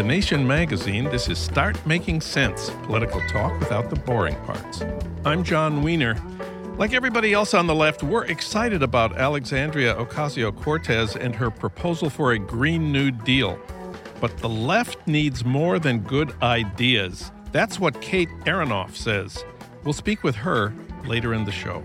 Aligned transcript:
The 0.00 0.06
Nation 0.06 0.46
magazine, 0.46 1.04
this 1.04 1.28
is 1.28 1.36
Start 1.36 1.76
Making 1.86 2.22
Sense 2.22 2.70
political 2.84 3.20
talk 3.28 3.60
without 3.60 3.90
the 3.90 3.96
boring 3.96 4.34
parts. 4.46 4.82
I'm 5.26 5.44
Jon 5.44 5.82
Wiener. 5.82 6.16
Like 6.78 6.94
everybody 6.94 7.34
else 7.34 7.52
on 7.52 7.66
the 7.66 7.74
left, 7.74 8.02
we're 8.02 8.24
excited 8.24 8.82
about 8.82 9.18
Alexandria 9.18 9.94
Ocasio 9.94 10.56
Cortez 10.56 11.16
and 11.16 11.34
her 11.34 11.50
proposal 11.50 12.08
for 12.08 12.32
a 12.32 12.38
Green 12.38 12.90
New 12.90 13.10
Deal. 13.10 13.58
But 14.22 14.38
the 14.38 14.48
left 14.48 15.06
needs 15.06 15.44
more 15.44 15.78
than 15.78 15.98
good 15.98 16.32
ideas. 16.40 17.30
That's 17.52 17.78
what 17.78 18.00
Kate 18.00 18.30
Aronoff 18.46 18.96
says. 18.96 19.44
We'll 19.84 19.92
speak 19.92 20.22
with 20.22 20.36
her 20.36 20.72
later 21.04 21.34
in 21.34 21.44
the 21.44 21.52
show. 21.52 21.82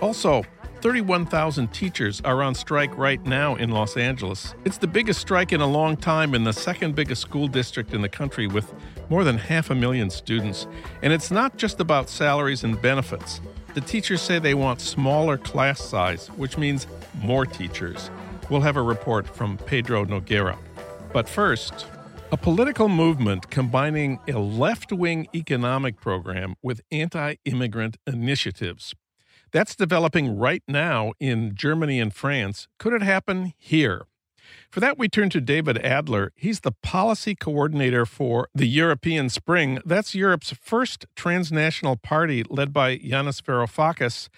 Also, 0.00 0.42
31,000 0.82 1.72
teachers 1.72 2.20
are 2.22 2.42
on 2.42 2.56
strike 2.56 2.98
right 2.98 3.24
now 3.24 3.54
in 3.54 3.70
Los 3.70 3.96
Angeles. 3.96 4.56
It's 4.64 4.78
the 4.78 4.88
biggest 4.88 5.20
strike 5.20 5.52
in 5.52 5.60
a 5.60 5.66
long 5.66 5.96
time 5.96 6.34
in 6.34 6.42
the 6.42 6.52
second 6.52 6.96
biggest 6.96 7.22
school 7.22 7.46
district 7.46 7.94
in 7.94 8.02
the 8.02 8.08
country 8.08 8.48
with 8.48 8.74
more 9.08 9.22
than 9.22 9.38
half 9.38 9.70
a 9.70 9.76
million 9.76 10.10
students. 10.10 10.66
And 11.02 11.12
it's 11.12 11.30
not 11.30 11.56
just 11.56 11.78
about 11.78 12.08
salaries 12.08 12.64
and 12.64 12.82
benefits. 12.82 13.40
The 13.74 13.80
teachers 13.80 14.20
say 14.20 14.40
they 14.40 14.54
want 14.54 14.80
smaller 14.80 15.38
class 15.38 15.80
size, 15.80 16.26
which 16.30 16.58
means 16.58 16.88
more 17.22 17.46
teachers. 17.46 18.10
We'll 18.50 18.62
have 18.62 18.76
a 18.76 18.82
report 18.82 19.28
from 19.28 19.58
Pedro 19.58 20.04
Noguera. 20.04 20.58
But 21.12 21.28
first, 21.28 21.86
a 22.32 22.36
political 22.36 22.88
movement 22.88 23.50
combining 23.50 24.18
a 24.26 24.32
left 24.32 24.90
wing 24.90 25.28
economic 25.32 26.00
program 26.00 26.56
with 26.60 26.80
anti 26.90 27.36
immigrant 27.44 27.98
initiatives. 28.04 28.94
That's 29.52 29.76
developing 29.76 30.38
right 30.38 30.62
now 30.66 31.12
in 31.20 31.54
Germany 31.54 32.00
and 32.00 32.12
France. 32.12 32.68
Could 32.78 32.94
it 32.94 33.02
happen 33.02 33.52
here? 33.58 34.06
For 34.70 34.80
that, 34.80 34.98
we 34.98 35.08
turn 35.08 35.28
to 35.30 35.40
David 35.42 35.78
Adler. 35.84 36.32
He's 36.34 36.60
the 36.60 36.72
policy 36.82 37.34
coordinator 37.34 38.06
for 38.06 38.48
the 38.54 38.66
European 38.66 39.28
Spring. 39.28 39.80
That's 39.84 40.14
Europe's 40.14 40.52
first 40.52 41.04
transnational 41.14 41.96
party 41.96 42.42
led 42.48 42.72
by 42.72 42.96
Yanis 42.96 43.42
Varoufakis. 43.42 44.28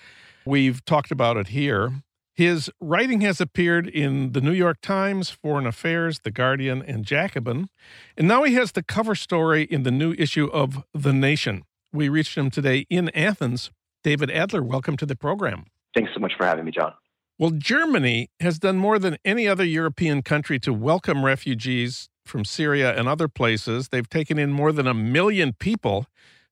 We've 0.45 0.85
talked 0.85 1.13
about 1.13 1.37
it 1.37 1.49
here. 1.49 2.03
His 2.35 2.69
writing 2.81 3.21
has 3.21 3.41
appeared 3.41 3.87
in 3.87 4.33
the 4.33 4.41
New 4.41 4.53
York 4.53 4.81
Times, 4.83 5.31
Foreign 5.31 5.67
Affairs, 5.67 6.19
The 6.25 6.33
Guardian, 6.33 6.83
and 6.83 7.05
Jacobin. 7.05 7.69
And 8.17 8.27
now 8.27 8.43
he 8.43 8.55
has 8.55 8.73
the 8.73 8.83
cover 8.83 9.15
story 9.15 9.63
in 9.63 9.85
the 9.85 9.93
new 9.93 10.15
issue 10.19 10.47
of 10.47 10.83
The 10.93 11.13
Nation. 11.13 11.63
We 11.93 12.09
reached 12.09 12.37
him 12.37 12.51
today 12.51 12.87
in 12.91 13.09
Athens 13.11 13.71
David 14.05 14.31
Adler, 14.31 14.63
welcome 14.63 14.99
to 14.99 15.07
the 15.07 15.17
program. 15.17 15.65
Thanks 15.95 16.13
so 16.13 16.21
much 16.21 16.35
for 16.37 16.45
having 16.45 16.67
me, 16.67 16.71
John. 16.71 16.93
Well, 17.39 17.51
Germany 17.51 18.29
has 18.39 18.59
done 18.59 18.77
more 18.77 18.99
than 18.99 19.17
any 19.25 19.49
other 19.49 19.65
European 19.65 20.21
country 20.21 20.61
to 20.61 20.75
welcome 20.75 21.25
refugees 21.25 22.11
from 22.27 22.45
Syria 22.45 22.95
and 22.97 23.09
other 23.09 23.29
places. 23.29 23.89
They've 23.89 24.09
taken 24.09 24.39
in 24.39 24.53
more 24.53 24.73
than 24.73 24.87
a 24.87 24.93
million 24.93 25.55
people. 25.55 26.07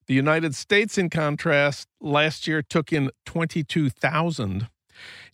The 0.07 0.15
United 0.15 0.55
States, 0.55 0.97
in 0.97 1.11
contrast, 1.11 1.89
last 2.01 2.49
year 2.49 2.63
took 2.63 2.91
in 2.91 3.11
22,000. 3.27 4.69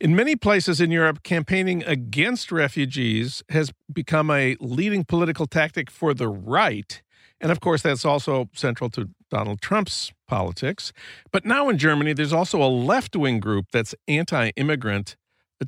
In 0.00 0.16
many 0.16 0.34
places 0.34 0.80
in 0.80 0.90
Europe, 0.90 1.22
campaigning 1.22 1.84
against 1.84 2.50
refugees 2.50 3.44
has 3.50 3.72
become 3.92 4.28
a 4.30 4.56
leading 4.60 5.04
political 5.04 5.46
tactic 5.46 5.88
for 5.88 6.14
the 6.14 6.28
right. 6.28 7.00
And 7.40 7.52
of 7.52 7.60
course, 7.60 7.82
that's 7.82 8.04
also 8.04 8.48
central 8.54 8.90
to 8.90 9.08
Donald 9.31 9.61
Trump's 9.61 10.12
politics. 10.27 10.93
But 11.31 11.44
now 11.44 11.69
in 11.69 11.78
Germany, 11.78 12.12
there's 12.12 12.33
also 12.33 12.62
a 12.62 12.69
left 12.69 13.16
wing 13.16 13.41
group 13.41 13.66
that's 13.72 13.94
anti 14.06 14.50
immigrant. 14.56 15.16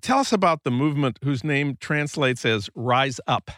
Tell 0.00 0.18
us 0.18 0.32
about 0.32 0.62
the 0.62 0.70
movement 0.70 1.18
whose 1.24 1.42
name 1.42 1.76
translates 1.80 2.44
as 2.44 2.70
Rise 2.74 3.20
Up. 3.26 3.50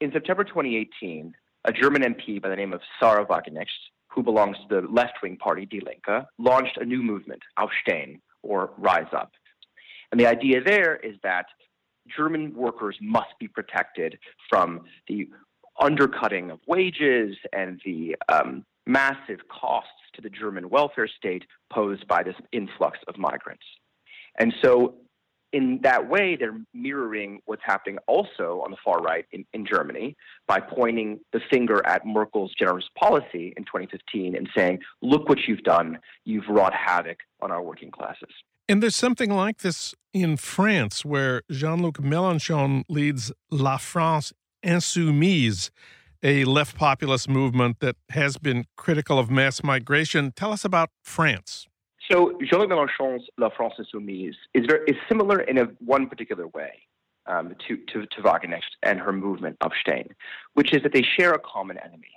In 0.00 0.12
September 0.12 0.44
2018, 0.44 1.32
a 1.64 1.72
German 1.72 2.02
MP 2.02 2.40
by 2.40 2.50
the 2.50 2.56
name 2.56 2.74
of 2.74 2.82
Sahra 3.00 3.24
Wagenknecht, 3.24 3.66
who 4.08 4.22
belongs 4.22 4.56
to 4.68 4.80
the 4.80 4.86
left 4.88 5.14
wing 5.22 5.38
party 5.38 5.64
Die 5.64 5.80
Linke, 5.82 6.26
launched 6.38 6.76
a 6.76 6.84
new 6.84 7.02
movement, 7.02 7.40
Aufstehen, 7.58 8.20
or 8.42 8.72
Rise 8.76 9.12
Up. 9.16 9.32
And 10.12 10.20
the 10.20 10.26
idea 10.26 10.62
there 10.62 10.96
is 10.96 11.16
that 11.22 11.46
German 12.14 12.54
workers 12.54 12.96
must 13.00 13.30
be 13.40 13.48
protected 13.48 14.18
from 14.50 14.82
the 15.08 15.28
undercutting 15.80 16.50
of 16.50 16.60
wages 16.68 17.36
and 17.52 17.80
the 17.84 18.16
um, 18.30 18.64
massive 18.86 19.40
costs 19.48 19.90
to 20.14 20.20
the 20.20 20.30
German 20.30 20.70
welfare 20.70 21.08
state 21.08 21.44
posed 21.72 22.06
by 22.06 22.22
this 22.22 22.36
influx 22.52 22.98
of 23.08 23.18
migrants. 23.18 23.64
And 24.38 24.52
so, 24.62 24.94
in 25.52 25.78
that 25.84 26.08
way, 26.08 26.34
they're 26.34 26.58
mirroring 26.72 27.40
what's 27.44 27.62
happening 27.64 27.98
also 28.08 28.60
on 28.64 28.72
the 28.72 28.76
far 28.84 28.98
right 29.00 29.24
in, 29.30 29.44
in 29.52 29.64
Germany 29.64 30.16
by 30.48 30.58
pointing 30.58 31.20
the 31.32 31.40
finger 31.48 31.80
at 31.86 32.04
Merkel's 32.04 32.52
generous 32.58 32.86
policy 32.98 33.54
in 33.56 33.64
2015 33.64 34.34
and 34.34 34.48
saying, 34.56 34.80
look 35.00 35.28
what 35.28 35.38
you've 35.46 35.62
done. 35.62 36.00
You've 36.24 36.48
wrought 36.48 36.74
havoc 36.74 37.18
on 37.40 37.52
our 37.52 37.62
working 37.62 37.92
classes. 37.92 38.30
And 38.68 38.82
there's 38.82 38.96
something 38.96 39.30
like 39.30 39.58
this 39.58 39.94
in 40.12 40.36
France, 40.38 41.04
where 41.04 41.42
Jean 41.50 41.82
Luc 41.82 41.98
Mélenchon 41.98 42.82
leads 42.88 43.30
La 43.50 43.76
France 43.76 44.32
Insoumise, 44.64 45.70
a 46.24 46.44
left 46.44 46.76
populist 46.76 47.28
movement 47.28 47.80
that 47.80 47.96
has 48.08 48.38
been 48.38 48.64
critical 48.76 49.18
of 49.18 49.30
mass 49.30 49.62
migration. 49.62 50.32
Tell 50.34 50.52
us 50.52 50.64
about 50.64 50.88
France. 51.02 51.68
So 52.10 52.38
Jean-Luc 52.42 52.70
Mélenchon's 52.70 53.28
La 53.38 53.50
France 53.54 53.74
Insoumise 53.78 54.34
is 54.54 54.64
very 54.66 54.88
is 54.88 54.96
similar 55.08 55.40
in 55.40 55.58
a, 55.58 55.64
one 55.84 56.08
particular 56.08 56.46
way 56.48 56.72
um, 57.26 57.54
to, 57.68 57.76
to, 57.92 58.06
to 58.06 58.22
Wagenknecht 58.22 58.62
and 58.82 58.98
her 58.98 59.12
movement 59.12 59.56
Aufstehen, 59.62 60.08
which 60.54 60.72
is 60.74 60.82
that 60.82 60.92
they 60.92 61.02
share 61.16 61.32
a 61.32 61.38
common 61.38 61.78
enemy. 61.78 62.12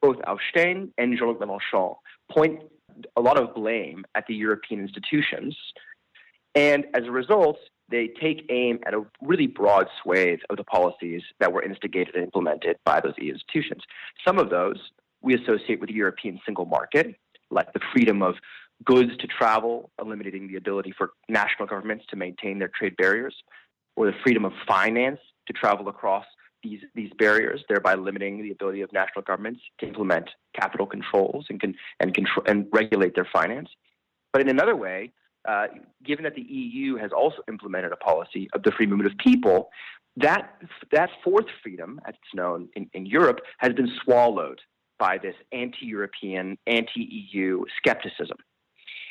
Both 0.00 0.16
Aufstehen 0.26 0.92
and 0.96 1.16
Jean-Luc 1.18 1.40
Mélenchon 1.40 1.96
point 2.30 2.62
a 3.16 3.20
lot 3.20 3.36
of 3.36 3.54
blame 3.54 4.04
at 4.14 4.26
the 4.26 4.34
European 4.34 4.80
institutions, 4.80 5.56
and 6.54 6.86
as 6.94 7.04
a 7.04 7.10
result, 7.10 7.58
they 7.90 8.08
take 8.20 8.46
aim 8.50 8.78
at 8.86 8.94
a 8.94 9.04
really 9.20 9.46
broad 9.46 9.88
swathe 10.02 10.40
of 10.48 10.56
the 10.56 10.64
policies 10.64 11.22
that 11.40 11.52
were 11.52 11.62
instigated 11.62 12.14
and 12.14 12.24
implemented 12.24 12.76
by 12.84 13.00
those 13.00 13.14
EU 13.18 13.32
institutions. 13.32 13.82
Some 14.26 14.38
of 14.38 14.50
those 14.50 14.78
we 15.22 15.34
associate 15.34 15.80
with 15.80 15.88
the 15.88 15.94
European 15.94 16.40
single 16.46 16.64
market, 16.64 17.14
like 17.50 17.72
the 17.72 17.80
freedom 17.92 18.22
of 18.22 18.36
goods 18.84 19.16
to 19.18 19.26
travel, 19.26 19.90
eliminating 20.00 20.48
the 20.48 20.56
ability 20.56 20.94
for 20.96 21.10
national 21.28 21.68
governments 21.68 22.04
to 22.10 22.16
maintain 22.16 22.58
their 22.58 22.70
trade 22.78 22.96
barriers, 22.96 23.34
or 23.96 24.06
the 24.06 24.16
freedom 24.22 24.44
of 24.44 24.52
finance 24.66 25.20
to 25.46 25.52
travel 25.52 25.88
across 25.88 26.24
these 26.62 26.80
these 26.94 27.10
barriers, 27.18 27.62
thereby 27.68 27.94
limiting 27.94 28.42
the 28.42 28.50
ability 28.50 28.82
of 28.82 28.92
national 28.92 29.22
governments 29.22 29.60
to 29.78 29.86
implement 29.86 30.30
capital 30.58 30.86
controls 30.86 31.46
and 31.50 31.60
can 31.60 31.74
and 31.98 32.14
control 32.14 32.44
and 32.46 32.66
regulate 32.72 33.14
their 33.14 33.28
finance. 33.32 33.68
But 34.32 34.42
in 34.42 34.48
another 34.48 34.76
way, 34.76 35.12
uh, 35.48 35.66
given 36.04 36.24
that 36.24 36.34
the 36.34 36.42
EU 36.42 36.96
has 36.96 37.10
also 37.12 37.38
implemented 37.48 37.92
a 37.92 37.96
policy 37.96 38.48
of 38.54 38.62
the 38.62 38.70
free 38.72 38.86
movement 38.86 39.10
of 39.10 39.18
people, 39.18 39.70
that 40.16 40.54
that 40.92 41.10
fourth 41.22 41.46
freedom, 41.62 42.00
as 42.06 42.14
it's 42.14 42.34
known 42.34 42.68
in, 42.74 42.90
in 42.92 43.06
Europe, 43.06 43.40
has 43.58 43.72
been 43.72 43.90
swallowed 44.02 44.60
by 44.98 45.16
this 45.16 45.34
anti-European, 45.52 46.58
anti-EU 46.66 47.64
skepticism. 47.78 48.36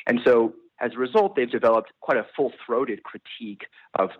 And 0.06 0.20
so 0.24 0.54
as 0.80 0.92
a 0.94 0.98
result, 0.98 1.36
they've 1.36 1.50
developed 1.50 1.92
quite 2.00 2.16
a 2.16 2.26
full-throated 2.34 3.02
critique 3.02 3.62
of, 3.98 4.10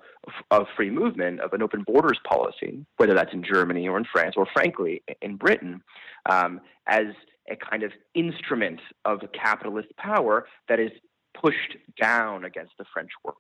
of 0.51 0.67
free 0.77 0.91
movement, 0.91 1.41
of 1.41 1.53
an 1.53 1.63
open 1.63 1.85
borders 1.87 2.19
policy, 2.29 2.85
whether 2.99 3.15
that's 3.15 3.33
in 3.33 3.43
Germany 3.43 3.89
or 3.89 3.97
in 3.97 4.05
France, 4.05 4.35
or 4.37 4.47
frankly 4.53 5.03
in 5.23 5.37
Britain, 5.37 5.81
um, 6.29 6.61
as 6.87 7.07
a 7.51 7.57
kind 7.57 7.83
of 7.83 7.93
instrument 8.15 8.81
of 9.05 9.21
capitalist 9.33 9.89
power 9.97 10.47
that 10.69 10.79
is 10.79 10.91
pushed 11.35 11.77
down 12.01 12.45
against 12.45 12.73
the 12.79 12.85
French 12.93 13.11
worker. 13.25 13.39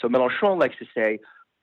So 0.00 0.08
Mélenchon 0.08 0.58
likes 0.58 0.76
to 0.78 0.86
say, 0.94 1.18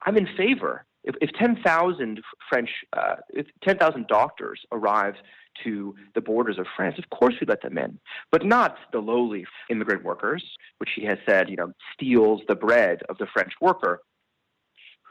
I'm 0.05 0.17
in 0.17 0.27
favor. 0.37 0.85
If, 1.03 1.15
if 1.21 1.31
10,000 1.33 2.21
French, 2.49 2.69
uh, 2.93 3.15
if 3.29 3.47
10,000 3.63 4.07
doctors 4.07 4.61
arrive 4.71 5.15
to 5.63 5.95
the 6.15 6.21
borders 6.21 6.57
of 6.57 6.65
France, 6.75 6.97
of 6.97 7.09
course 7.09 7.35
we 7.39 7.47
let 7.47 7.61
them 7.61 7.77
in, 7.77 7.99
but 8.31 8.45
not 8.45 8.77
the 8.91 8.99
lowly 8.99 9.45
immigrant 9.69 10.03
workers, 10.03 10.43
which 10.77 10.91
he 10.95 11.05
has 11.05 11.17
said, 11.27 11.49
you 11.49 11.55
know, 11.55 11.73
steals 11.93 12.41
the 12.47 12.55
bread 12.55 13.01
of 13.09 13.17
the 13.17 13.27
French 13.27 13.53
worker 13.61 14.01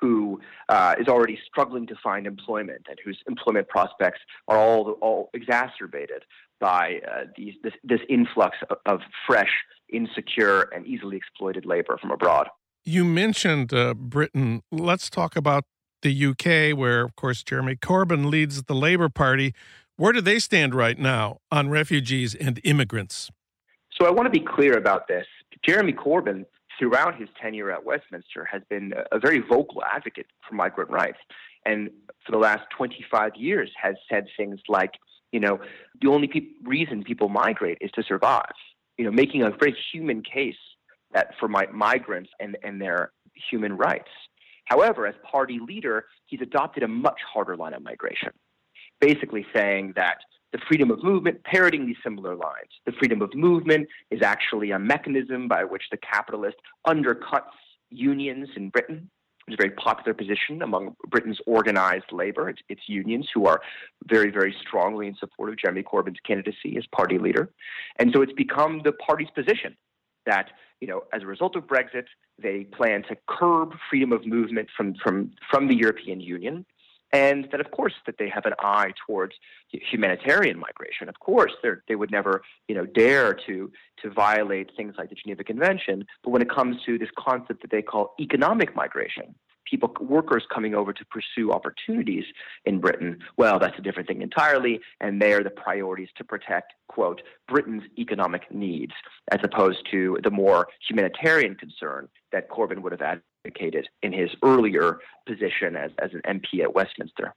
who 0.03 0.41
uh, 0.69 0.97
is 0.99 1.07
already 1.07 1.39
struggling 1.47 1.87
to 1.87 1.95
find 2.03 2.27
employment 2.27 2.85
and 2.89 2.99
whose 3.05 3.19
employment 3.29 3.69
prospects 3.69 4.19
are 4.49 4.59
all, 4.59 4.99
all 5.01 5.31
exacerbated 5.33 6.25
by 6.61 7.01
uh, 7.09 7.25
these, 7.37 7.55
this, 7.63 7.73
this 7.85 8.01
influx 8.09 8.57
of, 8.69 8.79
of, 8.87 9.01
fresh, 9.27 9.51
insecure, 9.93 10.63
and 10.75 10.85
easily 10.87 11.17
exploited 11.17 11.65
labor 11.65 11.97
from 12.01 12.11
abroad. 12.11 12.49
You 12.85 13.05
mentioned 13.05 13.73
uh, 13.73 13.95
Britain. 13.95 14.63
Let's 14.73 15.09
talk 15.09 15.37
about 15.37 15.65
the 16.03 16.27
UK, 16.27 16.77
where, 16.77 17.03
of 17.03 17.15
course, 17.15 17.45
Jeremy 17.45 17.77
Corbyn 17.77 18.29
leads 18.29 18.65
the 18.65 18.75
Labour 18.75 19.09
Party. 19.09 19.55
Where 19.97 20.13
do 20.13 20.21
they 20.21 20.41
stand 20.41 20.75
right 20.75 20.99
now 20.99 21.39
on 21.53 21.71
refugees 21.71 22.35
and 22.35 22.61
immigrants? 22.65 23.31
So 23.93 24.07
I 24.07 24.11
want 24.11 24.33
to 24.33 24.37
be 24.37 24.45
clear 24.45 24.77
about 24.77 25.07
this. 25.07 25.27
Jeremy 25.65 25.93
Corbyn, 25.93 26.45
throughout 26.83 27.17
his 27.17 27.29
tenure 27.41 27.71
at 27.71 27.85
Westminster, 27.85 28.45
has 28.45 28.61
been 28.69 28.93
a 29.13 29.21
very 29.21 29.39
vocal 29.39 29.85
advocate 29.85 30.27
for 30.49 30.57
migrant 30.57 30.91
rights. 30.91 31.19
And 31.65 31.91
for 32.27 32.33
the 32.33 32.39
last 32.39 32.63
25 32.77 33.37
years 33.37 33.71
has 33.81 33.95
said 34.11 34.27
things 34.37 34.59
like, 34.69 34.91
you 35.31 35.39
know, 35.39 35.61
the 36.01 36.09
only 36.09 36.27
pe- 36.27 36.49
reason 36.65 37.05
people 37.05 37.29
migrate 37.29 37.79
is 37.81 37.93
to 37.93 38.03
survive. 38.03 38.51
You 38.99 39.05
know, 39.05 39.13
making 39.13 39.45
a 39.45 39.51
very 39.51 39.77
human 39.93 40.23
case 40.23 40.57
that 41.13 41.29
for 41.39 41.47
my 41.47 41.67
migrants 41.73 42.31
and, 42.41 42.59
and 42.65 42.83
their 42.83 43.13
human 43.49 43.77
rights. 43.77 44.11
However, 44.65 45.07
as 45.07 45.15
party 45.31 45.61
leader, 45.65 46.07
he's 46.27 46.41
adopted 46.41 46.83
a 46.83 46.89
much 46.89 47.21
harder 47.33 47.57
line 47.57 47.75
of 47.75 47.83
migration 47.83 48.33
basically 49.03 49.45
saying 49.55 49.93
that 49.97 50.19
the 50.53 50.59
freedom 50.69 50.91
of 50.91 51.03
movement, 51.03 51.43
parroting 51.45 51.87
these 51.87 51.97
similar 52.03 52.37
lines. 52.37 52.71
The 52.87 52.93
freedom 52.93 53.23
of 53.23 53.35
movement 53.35 53.89
is 54.11 54.23
actually 54.23 54.71
a 54.71 54.79
mechanism 54.79 55.49
by 55.49 55.65
which 55.65 55.85
the 55.91 55.97
capitalist 55.97 56.57
undercuts 56.87 57.57
unions 57.91 58.49
in 58.57 58.69
Britain. 58.71 59.11
It's 59.49 59.55
a 59.55 59.63
very 59.63 59.75
popular 59.75 60.15
position 60.15 60.63
among 60.63 60.95
Britain's 61.09 61.41
organized 61.47 62.13
labor. 62.13 62.49
It's, 62.49 62.61
it's, 62.69 62.83
unions 62.87 63.29
who 63.35 63.47
are 63.47 63.61
very, 64.07 64.31
very 64.31 64.55
strongly 64.61 65.09
in 65.09 65.17
support 65.17 65.49
of 65.51 65.59
Jeremy 65.59 65.83
Corbyn's 65.83 66.21
candidacy 66.25 66.77
as 66.77 66.85
party 66.95 67.19
leader. 67.19 67.51
And 67.99 68.13
so 68.15 68.23
it's 68.23 68.33
become 68.33 68.83
the 68.85 68.93
party's 68.93 69.31
position 69.35 69.77
that, 70.27 70.51
you 70.81 70.87
know, 70.87 71.03
as 71.13 71.23
a 71.23 71.27
result 71.27 71.57
of 71.57 71.65
Brexit, 71.65 72.05
they 72.41 72.65
plan 72.65 73.03
to 73.09 73.17
curb 73.27 73.73
freedom 73.91 74.13
of 74.13 74.25
movement 74.25 74.69
from, 74.77 74.95
from, 75.03 75.33
from 75.51 75.67
the 75.67 75.75
European 75.75 76.21
Union 76.21 76.65
and 77.13 77.49
that 77.51 77.61
of 77.61 77.71
course 77.71 77.95
that 78.07 78.17
they 78.19 78.29
have 78.29 78.47
an 78.47 78.55
eye 78.59 78.93
towards 79.07 79.35
humanitarian 79.69 80.59
migration. 80.59 81.09
Of 81.09 81.21
course, 81.21 81.53
they 81.89 81.95
would 81.95 82.11
never, 82.11 82.43
you 82.69 82.75
know, 82.75 82.87
dare 82.87 83.35
to 83.47 83.71
to 84.03 84.11
violate 84.11 84.71
things 84.77 84.95
like 84.99 85.11
the 85.11 85.15
Geneva 85.15 85.45
Convention. 85.45 86.07
But 86.25 86.31
when 86.31 86.43
it 86.43 86.51
comes 86.51 86.77
to 86.87 86.99
this 86.99 87.11
concept 87.17 87.63
that 87.63 87.71
they 87.71 87.83
call 87.83 88.15
economic 88.19 88.75
migration, 88.75 89.35
people, 89.65 89.93
workers 90.01 90.45
coming 90.53 90.75
over 90.75 90.93
to 90.93 91.05
pursue 91.07 91.53
opportunities 91.53 92.25
in 92.65 92.81
Britain, 92.81 93.19
well, 93.37 93.59
that's 93.59 93.79
a 93.79 93.83
different 93.83 94.09
thing 94.09 94.23
entirely. 94.23 94.81
And 95.01 95.21
they 95.21 95.33
are 95.33 95.43
the 95.43 95.51
priorities 95.51 96.09
to 96.17 96.25
protect, 96.25 96.73
quote, 96.89 97.23
Britain's 97.49 97.85
economic 97.99 98.53
needs, 98.53 98.93
as 99.31 99.41
opposed 99.43 99.87
to 99.91 100.19
the 100.23 100.31
more 100.31 100.69
humanitarian 100.89 101.55
concern 101.55 102.09
that 102.33 102.51
Corbyn 102.51 102.81
would 102.83 102.93
have 102.93 103.21
advocated 103.45 103.89
in 104.03 104.13
his 104.13 104.31
earlier 104.43 104.99
position 105.27 105.77
as, 105.77 105.91
as 106.03 106.11
an 106.13 106.23
MP 106.27 106.63
at 106.63 106.75
Westminster. 106.75 107.35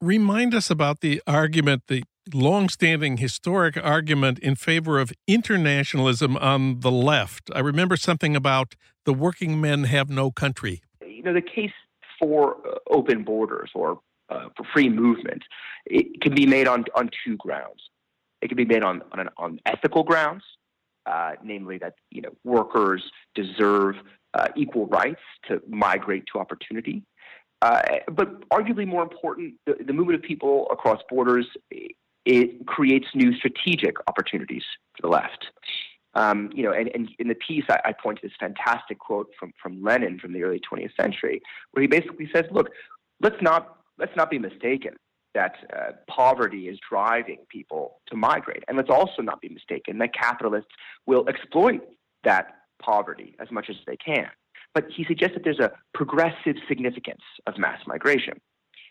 Remind 0.00 0.54
us 0.54 0.70
about 0.70 1.00
the 1.00 1.22
argument, 1.26 1.84
the 1.88 2.02
long-standing 2.32 3.18
historic 3.18 3.76
argument 3.82 4.38
in 4.40 4.54
favor 4.56 4.98
of 4.98 5.12
internationalism 5.26 6.36
on 6.36 6.80
the 6.80 6.90
left. 6.90 7.50
I 7.54 7.60
remember 7.60 7.96
something 7.96 8.34
about 8.34 8.74
the 9.04 9.14
working 9.14 9.60
men 9.60 9.84
have 9.84 10.10
no 10.10 10.30
country 10.30 10.82
you 11.24 11.32
know, 11.32 11.40
the 11.40 11.46
case 11.46 11.72
for 12.20 12.56
uh, 12.66 12.78
open 12.90 13.24
borders 13.24 13.70
or 13.74 14.00
uh, 14.28 14.48
for 14.56 14.64
free 14.72 14.88
movement, 14.88 15.42
it 15.86 16.20
can 16.20 16.34
be 16.34 16.46
made 16.46 16.68
on, 16.68 16.84
on 16.94 17.10
two 17.24 17.36
grounds. 17.36 17.80
It 18.42 18.48
can 18.48 18.56
be 18.56 18.64
made 18.64 18.82
on, 18.82 19.02
on, 19.12 19.20
an, 19.20 19.28
on 19.38 19.60
ethical 19.64 20.02
grounds, 20.02 20.42
uh, 21.06 21.32
namely 21.42 21.78
that 21.78 21.94
you 22.10 22.20
know 22.20 22.30
workers 22.44 23.02
deserve 23.34 23.96
uh, 24.34 24.48
equal 24.56 24.86
rights 24.86 25.20
to 25.48 25.62
migrate 25.68 26.24
to 26.32 26.38
opportunity. 26.38 27.02
Uh, 27.62 27.80
but 28.12 28.46
arguably 28.50 28.86
more 28.86 29.02
important, 29.02 29.54
the, 29.64 29.74
the 29.86 29.92
movement 29.92 30.16
of 30.16 30.22
people 30.22 30.68
across 30.70 31.00
borders 31.08 31.46
it 32.24 32.66
creates 32.66 33.06
new 33.14 33.34
strategic 33.34 33.96
opportunities 34.08 34.62
for 34.96 35.02
the 35.02 35.08
left. 35.08 35.46
Um, 36.14 36.50
you 36.54 36.62
know, 36.62 36.72
and, 36.72 36.90
and, 36.94 37.10
in 37.18 37.28
the 37.28 37.34
piece, 37.34 37.64
I, 37.68 37.80
I 37.86 37.92
point 37.92 38.20
to 38.20 38.28
this 38.28 38.36
fantastic 38.38 38.98
quote 38.98 39.28
from, 39.38 39.52
from 39.60 39.82
Lenin 39.82 40.18
from 40.20 40.32
the 40.32 40.44
early 40.44 40.60
20th 40.60 40.94
century, 40.98 41.42
where 41.72 41.82
he 41.82 41.88
basically 41.88 42.30
says, 42.32 42.44
"Look, 42.52 42.70
let's 43.20 43.40
not 43.42 43.78
let's 43.98 44.14
not 44.16 44.30
be 44.30 44.38
mistaken 44.38 44.94
that 45.34 45.56
uh, 45.76 45.92
poverty 46.08 46.68
is 46.68 46.78
driving 46.88 47.38
people 47.48 48.00
to 48.06 48.16
migrate, 48.16 48.62
and 48.68 48.76
let's 48.76 48.90
also 48.90 49.22
not 49.22 49.40
be 49.40 49.48
mistaken 49.48 49.98
that 49.98 50.14
capitalists 50.14 50.70
will 51.06 51.28
exploit 51.28 51.80
that 52.22 52.63
poverty 52.80 53.36
as 53.38 53.50
much 53.50 53.70
as 53.70 53.76
they 53.86 53.96
can." 53.96 54.28
But 54.74 54.86
he 54.94 55.04
suggests 55.04 55.34
that 55.34 55.44
there's 55.44 55.60
a 55.60 55.72
progressive 55.92 56.56
significance 56.68 57.22
of 57.46 57.58
mass 57.58 57.80
migration, 57.86 58.40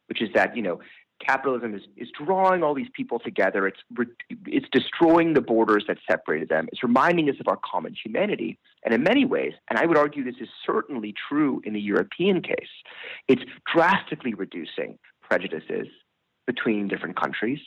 which 0.08 0.22
is 0.22 0.30
that 0.34 0.56
you 0.56 0.62
know 0.62 0.80
capitalism 1.26 1.76
is, 1.76 1.82
is 1.96 2.10
drawing 2.12 2.64
all 2.64 2.74
these 2.74 2.90
people 2.94 3.20
together. 3.20 3.68
It's, 3.68 3.80
it's 4.48 4.66
destroying 4.72 5.34
the 5.34 5.42
borders 5.42 5.86
that 5.88 5.98
separated 6.10 6.50
them. 6.50 6.68
It's 6.72 6.84
reminding 6.84 7.30
us 7.30 7.36
of 7.40 7.48
our 7.48 7.60
common 7.64 7.96
humanity. 8.02 8.58
And 8.84 8.94
in 8.94 9.04
many 9.04 9.26
ways, 9.26 9.54
and 9.70 9.80
I 9.80 9.86
would 9.86 9.98
argue 9.98 10.24
this 10.24 10.42
is 10.42 10.50
certainly 10.66 11.14
true 11.30 11.62
in 11.64 11.74
the 11.74 11.82
European 11.82 12.42
case, 12.42 12.74
it's 13.28 13.44
drastically 13.74 14.34
reducing 14.34 14.98
prejudices 15.22 15.88
between 16.46 16.88
different 16.88 17.20
countries 17.20 17.60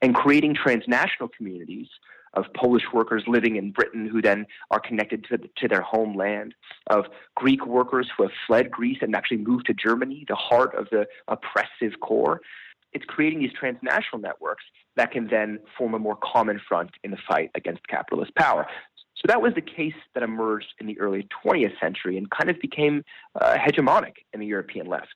and 0.00 0.14
creating 0.14 0.54
transnational 0.54 1.28
communities 1.36 1.88
of 2.34 2.46
Polish 2.54 2.84
workers 2.92 3.24
living 3.26 3.56
in 3.56 3.70
Britain 3.70 4.06
who 4.06 4.22
then 4.22 4.46
are 4.70 4.80
connected 4.80 5.24
to, 5.24 5.38
to 5.38 5.68
their 5.68 5.82
homeland, 5.82 6.54
of 6.88 7.06
Greek 7.36 7.66
workers 7.66 8.08
who 8.16 8.22
have 8.24 8.32
fled 8.46 8.70
Greece 8.70 8.98
and 9.02 9.14
actually 9.14 9.38
moved 9.38 9.66
to 9.66 9.74
Germany, 9.74 10.24
the 10.28 10.34
heart 10.34 10.74
of 10.74 10.88
the 10.90 11.06
oppressive 11.28 12.00
core 12.00 12.40
it's 12.92 13.04
creating 13.06 13.40
these 13.40 13.52
transnational 13.58 14.20
networks 14.20 14.64
that 14.96 15.10
can 15.10 15.28
then 15.28 15.58
form 15.76 15.94
a 15.94 15.98
more 15.98 16.16
common 16.22 16.60
front 16.68 16.90
in 17.02 17.10
the 17.10 17.16
fight 17.28 17.50
against 17.54 17.86
capitalist 17.88 18.34
power. 18.34 18.66
So 19.14 19.22
that 19.26 19.40
was 19.40 19.54
the 19.54 19.62
case 19.62 19.94
that 20.14 20.22
emerged 20.22 20.74
in 20.80 20.86
the 20.86 20.98
early 20.98 21.28
20th 21.44 21.78
century 21.80 22.16
and 22.16 22.30
kind 22.30 22.50
of 22.50 22.58
became 22.60 23.04
uh, 23.40 23.56
hegemonic 23.56 24.14
in 24.32 24.40
the 24.40 24.46
European 24.46 24.86
left. 24.86 25.14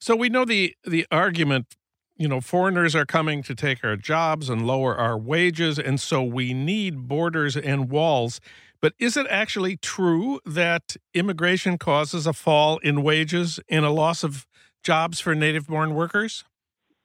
So 0.00 0.14
we 0.14 0.28
know 0.28 0.44
the 0.44 0.76
the 0.84 1.06
argument, 1.10 1.76
you 2.18 2.28
know, 2.28 2.40
foreigners 2.40 2.94
are 2.94 3.06
coming 3.06 3.42
to 3.44 3.54
take 3.54 3.84
our 3.84 3.96
jobs 3.96 4.48
and 4.50 4.66
lower 4.66 4.96
our 4.96 5.16
wages, 5.16 5.78
and 5.78 6.00
so 6.00 6.22
we 6.22 6.52
need 6.52 7.08
borders 7.08 7.56
and 7.56 7.88
walls. 7.88 8.40
But 8.80 8.92
is 8.98 9.16
it 9.16 9.26
actually 9.30 9.76
true 9.76 10.40
that 10.44 10.96
immigration 11.14 11.78
causes 11.78 12.26
a 12.26 12.32
fall 12.32 12.78
in 12.78 13.02
wages 13.02 13.58
and 13.68 13.84
a 13.84 13.90
loss 13.90 14.22
of 14.22 14.46
jobs 14.82 15.20
for 15.20 15.34
native 15.34 15.66
born 15.66 15.94
workers? 15.94 16.44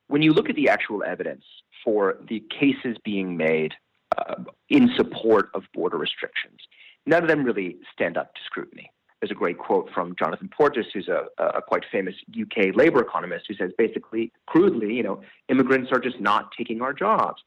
when 0.07 0.21
you 0.21 0.31
look 0.31 0.49
at 0.49 0.55
the 0.55 0.69
actual 0.69 1.03
evidence 1.03 1.43
for 1.83 2.17
the 2.29 2.43
cases 2.51 2.97
being 3.03 3.35
made 3.35 3.73
uh, 4.17 4.35
in 4.69 4.91
support 4.95 5.49
of 5.53 5.63
border 5.73 5.97
restrictions. 5.97 6.59
None 7.07 7.23
of 7.23 7.27
them 7.27 7.43
really 7.43 7.77
stand 7.91 8.15
up 8.15 8.33
to 8.35 8.41
scrutiny. 8.45 8.91
There's 9.23 9.31
a 9.31 9.35
great 9.35 9.57
quote 9.57 9.89
from 9.93 10.17
Jonathan 10.19 10.49
Portes, 10.49 10.87
who's 10.93 11.07
a, 11.07 11.27
a 11.41 11.61
quite 11.61 11.83
famous 11.89 12.13
UK 12.37 12.75
labor 12.75 12.99
economist, 12.99 13.45
who 13.47 13.53
says 13.53 13.71
basically, 13.77 14.33
crudely, 14.47 14.95
you 14.95 15.01
know, 15.01 15.21
immigrants 15.47 15.93
are 15.93 15.99
just 15.99 16.19
not 16.19 16.49
taking 16.57 16.81
our 16.81 16.91
jobs. 16.91 17.41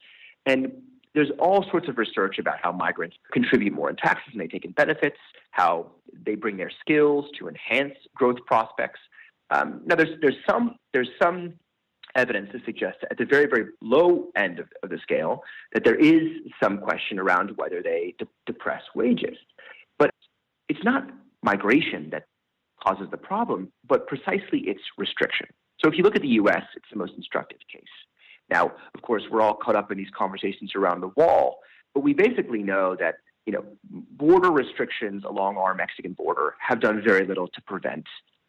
And 0.47 0.73
there's 1.15 1.29
all 1.39 1.67
sorts 1.71 1.87
of 1.87 1.99
research 1.99 2.39
about 2.39 2.55
how 2.63 2.73
migrants 2.73 3.19
contribute 3.31 3.75
more 3.75 3.91
in 3.91 3.97
taxes 3.97 4.33
than 4.33 4.39
they 4.39 4.47
take 4.47 4.65
in 4.65 4.71
benefits, 4.71 5.19
how 5.51 5.91
they 6.25 6.35
bring 6.35 6.57
their 6.57 6.71
skills 6.81 7.27
to 7.39 7.47
enhance 7.47 7.93
growth 8.15 8.39
prospects. 8.47 9.01
Um, 9.51 9.83
now, 9.85 9.97
there's 9.97 10.19
there's 10.23 10.39
some 10.49 10.77
there's 10.95 11.11
some 11.23 11.59
evidence 12.15 12.53
to 12.53 12.61
suggest 12.65 12.97
at 13.11 13.19
the 13.19 13.27
very, 13.27 13.45
very 13.45 13.67
low 13.83 14.29
end 14.35 14.61
of, 14.61 14.69
of 14.83 14.89
the 14.89 14.99
scale 15.03 15.43
that 15.75 15.85
there 15.85 15.97
is 15.97 16.23
some 16.59 16.79
question 16.79 17.19
around 17.19 17.51
whether 17.59 17.83
they 17.83 18.15
de- 18.19 18.27
depress 18.47 18.81
wages. 18.95 19.37
But 19.99 20.11
it's 20.71 20.83
not 20.83 21.07
migration 21.43 22.11
that 22.11 22.27
causes 22.83 23.09
the 23.11 23.17
problem, 23.17 23.73
but 23.87 24.07
precisely 24.07 24.61
its 24.61 24.81
restriction. 24.99 25.47
So 25.83 25.89
if 25.89 25.97
you 25.97 26.05
look 26.05 26.17
at 26.17 26.23
the 26.23 26.37
US, 26.41 26.63
it's 26.75 26.89
the 26.91 26.99
most 26.99 27.13
instructive 27.17 27.59
case. 27.73 27.85
Now, 28.49 28.73
of 28.95 29.03
course, 29.03 29.25
we're 29.31 29.41
all 29.41 29.55
caught 29.55 29.77
up 29.77 29.91
in 29.91 29.99
these 29.99 30.11
conversations 30.17 30.73
around 30.75 31.01
the 31.01 31.11
wall, 31.17 31.59
but 31.95 32.01
we 32.01 32.15
basically 32.15 32.63
know 32.63 32.97
that 32.97 33.17
you 33.47 33.53
know, 33.53 33.65
border 33.91 34.51
restrictions 34.51 35.23
along 35.25 35.57
our 35.57 35.73
Mexican 35.73 36.13
border 36.13 36.57
have 36.59 36.81
done 36.81 37.01
very 37.03 37.25
little 37.25 37.47
to 37.47 37.63
prevent 37.63 38.05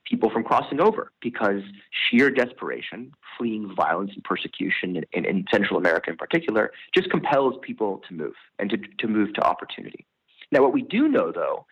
people 0.05 0.29
from 0.29 0.43
crossing 0.43 0.81
over 0.81 1.11
because 1.21 1.61
sheer 1.91 2.31
desperation, 2.31 3.11
fleeing 3.37 3.73
violence 3.75 4.11
and 4.15 4.23
persecution 4.23 4.95
in, 4.95 5.05
in, 5.13 5.25
in, 5.25 5.45
Central 5.51 5.77
America 5.77 6.09
in 6.09 6.17
particular, 6.17 6.71
just 6.95 7.11
compels 7.11 7.55
people 7.61 8.01
to 8.07 8.15
move 8.15 8.33
and 8.57 8.69
to, 8.69 8.77
to 8.97 9.07
move 9.07 9.33
to 9.33 9.41
opportunity. 9.41 10.05
Now, 10.51 10.61
what 10.61 10.73
we 10.73 10.81
do 10.81 11.07
know, 11.07 11.31
though, 11.31 11.65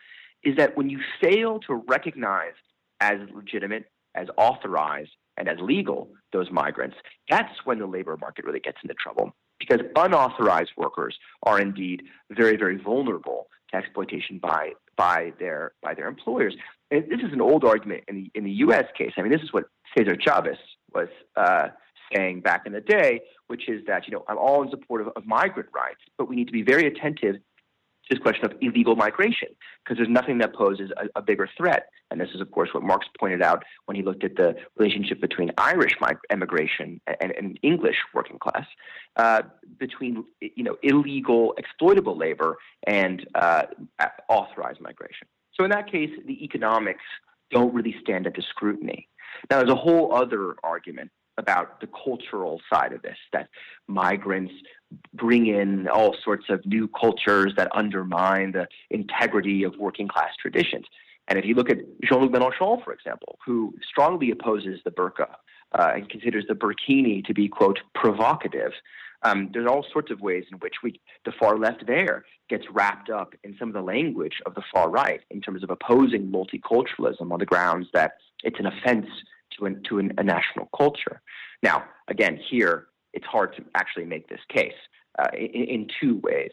is 0.46 0.56
that 0.56 0.76
when 0.76 0.88
you 0.88 1.00
fail 1.20 1.58
to 1.58 1.74
recognize 1.88 2.54
as 3.00 3.18
legitimate, 3.34 3.86
as 4.14 4.28
authorized, 4.38 5.10
and 5.36 5.48
as 5.48 5.58
legal 5.60 6.08
those 6.32 6.50
migrants, 6.50 6.96
that's 7.28 7.52
when 7.64 7.78
the 7.78 7.86
labor 7.86 8.16
market 8.16 8.44
really 8.44 8.60
gets 8.60 8.78
into 8.82 8.94
trouble 8.94 9.34
because 9.58 9.80
unauthorized 9.96 10.70
workers 10.76 11.18
are 11.42 11.60
indeed 11.60 12.04
very, 12.30 12.56
very 12.56 12.76
vulnerable 12.76 13.48
to 13.70 13.76
exploitation 13.76 14.38
by 14.38 14.70
by 14.96 15.32
their 15.38 15.72
by 15.82 15.94
their 15.94 16.06
employers. 16.06 16.54
And 16.90 17.04
this 17.10 17.20
is 17.20 17.32
an 17.32 17.40
old 17.40 17.64
argument 17.64 18.04
in 18.08 18.14
the 18.14 18.30
in 18.34 18.44
the 18.44 18.52
U.S. 18.66 18.84
case. 18.96 19.12
I 19.16 19.22
mean, 19.22 19.32
this 19.32 19.42
is 19.42 19.52
what 19.52 19.64
Cesar 19.96 20.16
Chavez 20.16 20.58
was 20.94 21.08
uh, 21.36 21.68
saying 22.14 22.40
back 22.40 22.62
in 22.66 22.72
the 22.72 22.80
day, 22.80 23.20
which 23.48 23.68
is 23.68 23.84
that 23.88 24.06
you 24.06 24.14
know 24.14 24.24
I'm 24.28 24.38
all 24.38 24.62
in 24.62 24.70
support 24.70 25.00
of, 25.02 25.08
of 25.16 25.26
migrant 25.26 25.68
rights, 25.74 26.00
but 26.16 26.28
we 26.28 26.36
need 26.36 26.46
to 26.46 26.52
be 26.52 26.62
very 26.62 26.86
attentive 26.86 27.36
this 28.10 28.18
question 28.18 28.44
of 28.44 28.52
illegal 28.60 28.96
migration, 28.96 29.48
because 29.82 29.96
there's 29.96 30.08
nothing 30.08 30.38
that 30.38 30.54
poses 30.54 30.90
a, 30.96 31.18
a, 31.18 31.22
bigger 31.22 31.48
threat. 31.56 31.88
And 32.10 32.20
this 32.20 32.28
is, 32.34 32.40
of 32.40 32.50
course, 32.50 32.70
what 32.72 32.82
Marx 32.82 33.06
pointed 33.18 33.42
out 33.42 33.64
when 33.86 33.96
he 33.96 34.02
looked 34.02 34.22
at 34.22 34.36
the 34.36 34.54
relationship 34.76 35.20
between 35.20 35.50
Irish 35.58 35.94
mig- 36.00 36.18
immigration 36.30 37.00
and, 37.20 37.32
and, 37.32 37.58
English 37.62 37.96
working 38.14 38.38
class, 38.38 38.66
uh, 39.16 39.42
between 39.78 40.24
you 40.40 40.62
know 40.62 40.76
illegal 40.82 41.54
exploitable 41.58 42.16
labor 42.16 42.56
and 42.86 43.26
uh, 43.34 43.62
authorized 44.28 44.80
migration. 44.80 45.26
So 45.54 45.64
in 45.64 45.70
that 45.70 45.90
case, 45.90 46.10
the 46.26 46.44
economics 46.44 47.02
don't 47.50 47.72
really 47.74 47.96
stand 48.00 48.26
up 48.26 48.34
to 48.34 48.42
scrutiny. 48.42 49.08
Now, 49.50 49.58
there's 49.58 49.70
a 49.70 49.74
whole 49.76 50.14
other 50.14 50.54
argument 50.62 51.10
about 51.38 51.80
the 51.80 51.88
cultural 51.88 52.60
side 52.72 52.92
of 52.92 53.02
this 53.02 53.16
that 53.32 53.48
migrants 53.86 54.52
bring 55.14 55.46
in 55.46 55.88
all 55.88 56.14
sorts 56.24 56.46
of 56.48 56.64
new 56.64 56.88
cultures 56.88 57.52
that 57.56 57.68
undermine 57.74 58.52
the 58.52 58.66
integrity 58.90 59.64
of 59.64 59.76
working 59.78 60.08
class 60.08 60.30
traditions. 60.40 60.86
And 61.28 61.38
if 61.38 61.44
you 61.44 61.54
look 61.54 61.70
at 61.70 61.78
Jean 62.04 62.20
Luc 62.20 62.32
Mélenchon, 62.32 62.82
for 62.84 62.92
example, 62.92 63.38
who 63.44 63.74
strongly 63.88 64.30
opposes 64.30 64.80
the 64.84 64.90
burqa 64.90 65.28
uh, 65.72 65.92
and 65.94 66.08
considers 66.08 66.44
the 66.48 66.54
burkini 66.54 67.24
to 67.24 67.34
be, 67.34 67.48
quote, 67.48 67.80
provocative, 67.94 68.72
um, 69.22 69.50
there's 69.52 69.66
all 69.66 69.84
sorts 69.92 70.12
of 70.12 70.20
ways 70.20 70.44
in 70.52 70.58
which 70.58 70.74
we, 70.82 71.00
the 71.24 71.32
far 71.32 71.58
left 71.58 71.86
there 71.86 72.24
gets 72.48 72.64
wrapped 72.70 73.10
up 73.10 73.34
in 73.42 73.56
some 73.58 73.68
of 73.68 73.74
the 73.74 73.82
language 73.82 74.40
of 74.46 74.54
the 74.54 74.62
far 74.72 74.88
right 74.88 75.20
in 75.30 75.40
terms 75.40 75.64
of 75.64 75.70
opposing 75.70 76.30
multiculturalism 76.30 77.32
on 77.32 77.38
the 77.40 77.46
grounds 77.46 77.88
that 77.92 78.12
it's 78.44 78.60
an 78.60 78.66
offense 78.66 79.06
to, 79.58 79.66
an, 79.66 79.82
to 79.88 79.98
an, 79.98 80.12
a 80.18 80.22
national 80.22 80.68
culture. 80.76 81.20
Now, 81.62 81.84
again, 82.08 82.38
here 82.50 82.86
it's 83.12 83.26
hard 83.26 83.56
to 83.56 83.64
actually 83.74 84.04
make 84.04 84.28
this 84.28 84.40
case 84.48 84.74
uh, 85.18 85.28
in, 85.34 85.64
in 85.64 85.88
two 86.00 86.20
ways. 86.22 86.52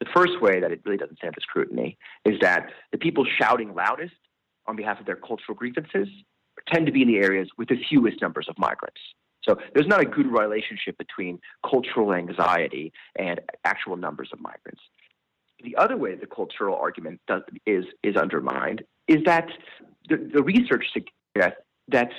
The 0.00 0.06
first 0.14 0.40
way 0.40 0.60
that 0.60 0.70
it 0.70 0.80
really 0.84 0.98
doesn't 0.98 1.18
stand 1.18 1.34
to 1.34 1.40
scrutiny 1.40 1.96
is 2.24 2.34
that 2.40 2.68
the 2.92 2.98
people 2.98 3.24
shouting 3.40 3.74
loudest 3.74 4.14
on 4.66 4.76
behalf 4.76 5.00
of 5.00 5.06
their 5.06 5.16
cultural 5.16 5.56
grievances 5.56 6.08
tend 6.72 6.86
to 6.86 6.92
be 6.92 7.02
in 7.02 7.08
the 7.08 7.16
areas 7.16 7.48
with 7.56 7.68
the 7.68 7.76
fewest 7.88 8.20
numbers 8.20 8.46
of 8.48 8.58
migrants. 8.58 9.00
So 9.42 9.56
there's 9.74 9.86
not 9.86 10.00
a 10.00 10.04
good 10.04 10.26
relationship 10.26 10.98
between 10.98 11.38
cultural 11.68 12.12
anxiety 12.12 12.92
and 13.18 13.40
actual 13.64 13.96
numbers 13.96 14.30
of 14.32 14.40
migrants. 14.40 14.80
The 15.62 15.76
other 15.76 15.96
way 15.96 16.14
the 16.14 16.26
cultural 16.26 16.76
argument 16.76 17.20
does, 17.26 17.42
is, 17.64 17.84
is 18.02 18.16
undermined 18.16 18.82
is 19.08 19.18
that 19.24 19.48
the, 20.08 20.16
the 20.16 20.42
research 20.42 20.84
suggests 20.92 21.60
that 21.88 22.10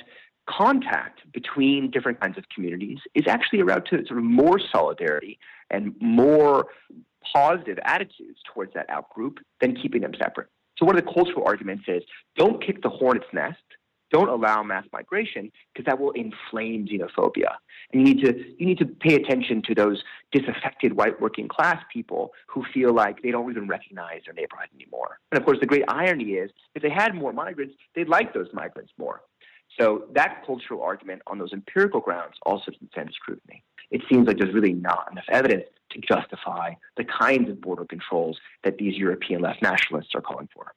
contact 0.48 1.20
between 1.32 1.90
different 1.90 2.20
kinds 2.20 2.38
of 2.38 2.44
communities 2.54 2.98
is 3.14 3.24
actually 3.26 3.60
a 3.60 3.64
route 3.64 3.86
to 3.90 4.04
sort 4.06 4.18
of 4.18 4.24
more 4.24 4.58
solidarity 4.72 5.38
and 5.70 5.94
more 6.00 6.66
positive 7.32 7.78
attitudes 7.84 8.38
towards 8.52 8.72
that 8.74 8.88
outgroup 8.88 9.38
than 9.60 9.76
keeping 9.76 10.00
them 10.00 10.12
separate. 10.18 10.48
So 10.78 10.86
one 10.86 10.96
of 10.96 11.04
the 11.04 11.12
cultural 11.12 11.44
arguments 11.44 11.84
is 11.88 12.02
don't 12.36 12.64
kick 12.64 12.82
the 12.82 12.88
hornet's 12.88 13.26
nest, 13.32 13.58
don't 14.10 14.28
allow 14.28 14.62
mass 14.62 14.84
migration 14.92 15.50
because 15.72 15.84
that 15.86 16.00
will 16.00 16.12
inflame 16.12 16.86
xenophobia. 16.86 17.56
And 17.92 18.06
you 18.06 18.14
need 18.14 18.24
to 18.24 18.38
you 18.58 18.66
need 18.66 18.78
to 18.78 18.86
pay 18.86 19.14
attention 19.14 19.62
to 19.66 19.74
those 19.74 20.02
disaffected 20.32 20.94
white 20.94 21.20
working 21.20 21.48
class 21.48 21.82
people 21.92 22.32
who 22.46 22.64
feel 22.72 22.94
like 22.94 23.22
they 23.22 23.30
don't 23.30 23.50
even 23.50 23.68
recognize 23.68 24.22
their 24.24 24.34
neighborhood 24.34 24.68
anymore. 24.74 25.18
And 25.30 25.38
of 25.38 25.44
course 25.44 25.58
the 25.60 25.66
great 25.66 25.84
irony 25.88 26.32
is 26.32 26.50
if 26.74 26.82
they 26.82 26.90
had 26.90 27.14
more 27.14 27.32
migrants, 27.32 27.74
they'd 27.94 28.08
like 28.08 28.32
those 28.32 28.48
migrants 28.52 28.92
more. 28.98 29.22
So 29.78 30.04
that 30.12 30.42
cultural 30.44 30.82
argument 30.82 31.22
on 31.26 31.38
those 31.38 31.52
empirical 31.52 32.00
grounds 32.00 32.34
also 32.44 32.72
doesn't 32.72 32.90
stand 32.90 33.10
scrutiny. 33.14 33.62
It 33.90 34.02
seems 34.10 34.26
like 34.26 34.38
there's 34.38 34.54
really 34.54 34.72
not 34.72 35.08
enough 35.10 35.24
evidence 35.30 35.64
to 35.90 36.00
justify 36.00 36.72
the 36.96 37.04
kinds 37.04 37.48
of 37.48 37.60
border 37.60 37.84
controls 37.84 38.38
that 38.64 38.78
these 38.78 38.96
European 38.96 39.40
left 39.40 39.62
nationalists 39.62 40.10
are 40.14 40.20
calling 40.20 40.48
for. 40.52 40.72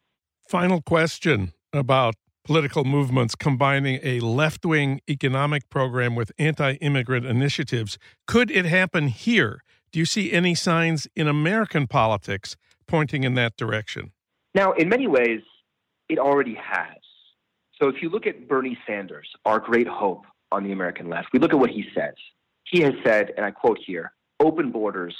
Final 0.48 0.82
question 0.82 1.54
about 1.74 2.16
political 2.44 2.84
movements 2.84 3.36
combining 3.36 4.00
a 4.04 4.20
left 4.20 4.66
wing 4.66 5.02
economic 5.10 5.70
program 5.70 6.16
with 6.16 6.32
anti 6.38 6.74
immigrant 6.76 7.26
initiatives. 7.26 7.98
Could 8.28 8.52
it 8.52 8.66
happen 8.66 9.08
here? 9.08 9.64
Do 9.92 10.00
you 10.00 10.06
see 10.06 10.32
any 10.32 10.56
signs 10.56 11.08
in 11.16 11.28
American 11.28 11.88
politics 11.88 12.56
pointing 12.88 13.24
in 13.24 13.34
that 13.36 13.58
direction? 13.58 14.12
Now, 14.56 14.72
in 14.74 14.90
many 14.90 15.08
ways, 15.08 15.42
it 16.10 16.18
already 16.18 16.56
has. 16.56 16.98
So 17.82 17.90
if 17.90 18.02
you 18.02 18.10
look 18.10 18.28
at 18.28 18.48
Bernie 18.48 18.78
Sanders, 18.86 19.28
our 19.44 19.60
great 19.60 19.88
hope 19.88 20.26
on 20.52 20.64
the 20.64 20.72
American 20.72 21.10
left, 21.10 21.30
we 21.34 21.40
look 21.40 21.52
at 21.52 21.60
what 21.60 21.72
he 21.72 21.86
says. 21.96 22.14
He 22.64 22.82
has 22.82 22.94
said, 23.04 23.32
and 23.36 23.46
I 23.46 23.52
quote 23.52 23.80
here 23.84 24.14
open 24.40 24.72
borders 24.72 25.16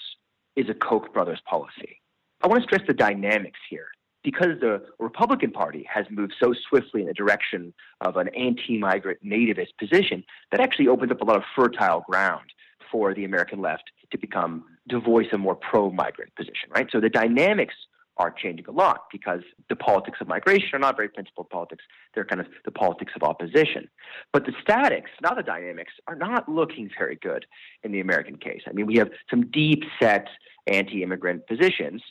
is 0.56 0.70
a 0.70 0.74
Koch 0.74 1.12
brothers 1.14 1.42
policy. 1.50 2.02
I 2.44 2.48
want 2.48 2.62
to 2.62 2.68
stress 2.68 2.82
the 2.88 2.94
dynamics 2.94 3.60
here. 3.70 3.88
Because 4.24 4.60
the 4.60 4.84
Republican 5.00 5.50
Party 5.50 5.84
has 5.92 6.06
moved 6.12 6.34
so 6.40 6.54
swiftly 6.70 7.02
in 7.02 7.08
the 7.08 7.14
direction 7.14 7.74
of 8.02 8.18
an 8.18 8.28
anti 8.36 8.78
migrant 8.78 9.18
nativist 9.26 9.70
position, 9.80 10.24
that 10.52 10.60
actually 10.60 10.88
opens 10.88 11.12
up 11.12 11.22
a 11.22 11.26
lot 11.26 11.38
of 11.38 11.44
fertile 11.56 12.04
ground 12.08 12.54
for 12.92 13.16
the 13.16 13.26
American 13.26 13.62
left 13.62 13.86
to 14.12 14.20
become 14.20 14.64
to 14.90 15.00
voice 15.00 15.26
a 15.34 15.40
more 15.40 15.56
pro 15.56 15.90
migrant 15.90 16.36
position, 16.36 16.70
right? 16.70 16.88
So 16.92 17.00
the 17.00 17.10
dynamics 17.10 17.74
are 18.22 18.32
changing 18.32 18.66
a 18.68 18.72
lot 18.72 19.06
because 19.12 19.42
the 19.70 19.76
politics 19.76 20.20
of 20.22 20.28
migration 20.28 20.70
are 20.74 20.80
not 20.80 20.96
very 20.96 21.10
principled 21.10 21.50
politics. 21.50 21.84
They're 22.14 22.26
kind 22.26 22.40
of 22.40 22.48
the 22.66 22.72
politics 22.72 23.14
of 23.16 23.24
opposition. 23.24 23.90
But 24.32 24.46
the 24.46 24.54
statics, 24.62 25.10
not 25.22 25.36
the 25.38 25.44
dynamics, 25.44 25.94
are 26.08 26.16
not 26.16 26.48
looking 26.48 26.90
very 26.98 27.18
good 27.22 27.46
in 27.84 27.92
the 27.92 28.00
American 28.00 28.38
case. 28.38 28.62
I 28.68 28.74
mean, 28.74 28.86
we 28.86 28.98
have 28.98 29.10
some 29.30 29.50
deep 29.50 29.84
set 30.00 30.28
anti 30.68 31.02
immigrant 31.02 31.48
positions, 31.48 32.04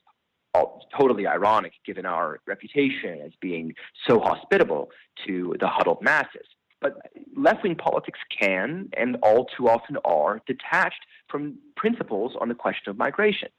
all 0.53 0.85
totally 0.99 1.27
ironic 1.29 1.75
given 1.87 2.05
our 2.05 2.41
reputation 2.45 3.21
as 3.25 3.31
being 3.41 3.73
so 4.09 4.19
hospitable 4.19 4.89
to 5.27 5.55
the 5.61 5.69
huddled 5.69 6.03
masses. 6.03 6.47
But 6.81 6.95
left 7.37 7.63
wing 7.63 7.77
politics 7.77 8.19
can, 8.37 8.89
and 8.97 9.17
all 9.23 9.47
too 9.57 9.69
often 9.69 9.97
are, 10.05 10.41
detached 10.47 11.05
from 11.29 11.59
principles 11.77 12.33
on 12.41 12.49
the 12.49 12.55
question 12.55 12.91
of 12.91 12.97
migration. 12.97 13.51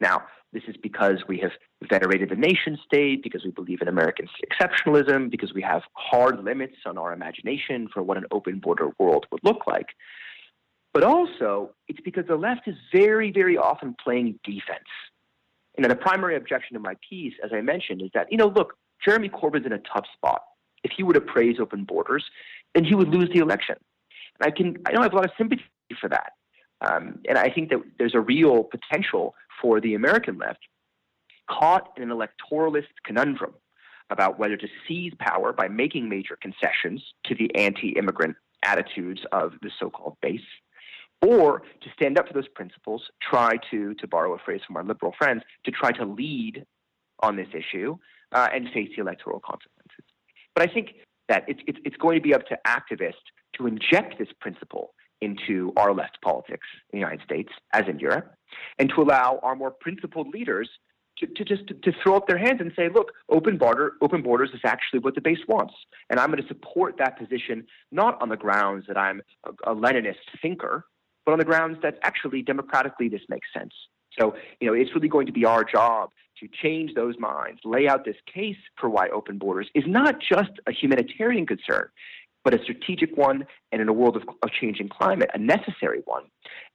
Now, 0.00 0.22
this 0.52 0.62
is 0.66 0.76
because 0.82 1.24
we 1.28 1.38
have 1.38 1.52
venerated 1.88 2.30
the 2.30 2.36
nation 2.36 2.78
state, 2.84 3.22
because 3.22 3.44
we 3.44 3.50
believe 3.50 3.82
in 3.82 3.88
American 3.88 4.26
exceptionalism, 4.50 5.30
because 5.30 5.52
we 5.52 5.62
have 5.62 5.82
hard 5.92 6.42
limits 6.42 6.76
on 6.86 6.96
our 6.96 7.12
imagination 7.12 7.88
for 7.92 8.02
what 8.02 8.16
an 8.16 8.24
open 8.30 8.58
border 8.58 8.88
world 8.98 9.26
would 9.30 9.44
look 9.44 9.66
like. 9.66 9.88
But 10.94 11.04
also, 11.04 11.74
it's 11.86 12.00
because 12.00 12.24
the 12.26 12.36
left 12.36 12.66
is 12.66 12.74
very, 12.92 13.30
very 13.30 13.58
often 13.58 13.94
playing 14.02 14.38
defense. 14.42 14.88
Know, 15.78 15.88
the 15.88 15.94
primary 15.94 16.34
objection 16.34 16.74
to 16.74 16.80
my 16.80 16.94
piece, 17.08 17.34
as 17.44 17.52
I 17.52 17.60
mentioned, 17.60 18.02
is 18.02 18.10
that, 18.12 18.26
you 18.32 18.36
know, 18.36 18.48
look, 18.48 18.74
Jeremy 19.04 19.28
Corbyn's 19.28 19.64
in 19.64 19.72
a 19.72 19.78
tough 19.78 20.06
spot. 20.12 20.42
If 20.82 20.90
he 20.96 21.04
were 21.04 21.12
to 21.12 21.20
praise 21.20 21.56
open 21.60 21.84
borders, 21.84 22.24
then 22.74 22.84
he 22.84 22.96
would 22.96 23.08
lose 23.08 23.30
the 23.32 23.38
election. 23.38 23.76
And 24.40 24.52
I 24.52 24.56
can, 24.56 24.76
I 24.86 24.90
don't 24.90 25.02
have 25.02 25.12
a 25.12 25.16
lot 25.16 25.24
of 25.24 25.30
sympathy 25.38 25.62
for 26.00 26.08
that. 26.08 26.32
Um, 26.80 27.20
and 27.28 27.38
I 27.38 27.50
think 27.50 27.70
that 27.70 27.78
there's 27.98 28.14
a 28.14 28.20
real 28.20 28.64
potential 28.64 29.34
for 29.60 29.80
the 29.80 29.94
American 29.94 30.38
left 30.38 30.60
caught 31.50 31.88
in 31.96 32.10
an 32.10 32.16
electoralist 32.16 32.86
conundrum 33.04 33.54
about 34.10 34.38
whether 34.38 34.56
to 34.56 34.68
seize 34.86 35.12
power 35.18 35.52
by 35.52 35.68
making 35.68 36.08
major 36.08 36.36
concessions 36.40 37.02
to 37.24 37.34
the 37.34 37.54
anti 37.54 37.90
immigrant 37.90 38.36
attitudes 38.64 39.20
of 39.32 39.52
the 39.62 39.70
so 39.78 39.90
called 39.90 40.16
base, 40.22 40.40
or 41.22 41.60
to 41.80 41.90
stand 41.94 42.18
up 42.18 42.26
for 42.26 42.34
those 42.34 42.48
principles, 42.48 43.02
try 43.22 43.56
to, 43.70 43.94
to 43.94 44.06
borrow 44.06 44.34
a 44.34 44.38
phrase 44.38 44.60
from 44.66 44.76
our 44.76 44.84
liberal 44.84 45.14
friends, 45.18 45.42
to 45.64 45.70
try 45.70 45.92
to 45.92 46.04
lead 46.04 46.64
on 47.20 47.36
this 47.36 47.48
issue 47.52 47.96
uh, 48.32 48.48
and 48.52 48.68
face 48.72 48.88
the 48.96 49.02
electoral 49.02 49.40
consequences. 49.40 50.04
But 50.54 50.68
I 50.68 50.72
think 50.72 50.94
that 51.28 51.44
it's, 51.48 51.60
it's, 51.66 51.78
it's 51.84 51.96
going 51.96 52.16
to 52.16 52.22
be 52.22 52.34
up 52.34 52.46
to 52.46 52.58
activists 52.66 53.14
to 53.56 53.66
inject 53.66 54.18
this 54.18 54.28
principle 54.40 54.94
into 55.20 55.72
our 55.76 55.92
left 55.92 56.18
politics 56.22 56.66
in 56.92 57.00
the 57.00 57.04
United 57.04 57.22
States, 57.24 57.50
as 57.72 57.84
in 57.88 57.98
Europe, 57.98 58.34
and 58.78 58.90
to 58.94 59.02
allow 59.02 59.40
our 59.42 59.56
more 59.56 59.70
principled 59.70 60.28
leaders 60.28 60.68
to, 61.18 61.26
to 61.26 61.44
just 61.44 61.66
to, 61.68 61.74
to, 61.74 61.92
throw 62.02 62.16
up 62.16 62.26
their 62.26 62.38
hands 62.38 62.60
and 62.60 62.72
say, 62.76 62.88
look, 62.88 63.12
open 63.28 63.58
border, 63.58 63.94
open 64.00 64.22
borders 64.22 64.50
is 64.54 64.60
actually 64.64 65.00
what 65.00 65.14
the 65.14 65.20
base 65.20 65.38
wants, 65.48 65.74
and 66.10 66.20
I'm 66.20 66.30
going 66.30 66.42
to 66.42 66.48
support 66.48 66.96
that 66.98 67.18
position 67.18 67.66
not 67.90 68.20
on 68.22 68.28
the 68.28 68.36
grounds 68.36 68.84
that 68.88 68.96
I'm 68.96 69.20
a, 69.44 69.72
a 69.72 69.74
Leninist 69.74 70.16
thinker, 70.40 70.86
but 71.26 71.32
on 71.32 71.38
the 71.38 71.44
grounds 71.44 71.78
that 71.82 71.98
actually 72.02 72.42
democratically 72.42 73.08
this 73.08 73.22
makes 73.28 73.48
sense. 73.52 73.72
So, 74.18 74.34
you 74.60 74.66
know, 74.66 74.74
it's 74.74 74.94
really 74.94 75.08
going 75.08 75.26
to 75.26 75.32
be 75.32 75.44
our 75.44 75.64
job 75.64 76.10
to 76.40 76.48
change 76.62 76.94
those 76.94 77.14
minds, 77.18 77.60
lay 77.64 77.88
out 77.88 78.04
this 78.04 78.16
case 78.32 78.56
for 78.76 78.88
why 78.88 79.08
open 79.08 79.38
borders 79.38 79.68
is 79.74 79.84
not 79.86 80.16
just 80.20 80.52
a 80.66 80.72
humanitarian 80.72 81.46
concern, 81.46 81.88
but 82.44 82.54
a 82.54 82.62
strategic 82.62 83.16
one, 83.16 83.46
and 83.72 83.82
in 83.82 83.88
a 83.88 83.92
world 83.92 84.16
of, 84.16 84.22
of 84.42 84.50
changing 84.50 84.88
climate, 84.88 85.30
a 85.34 85.38
necessary 85.38 86.00
one, 86.04 86.24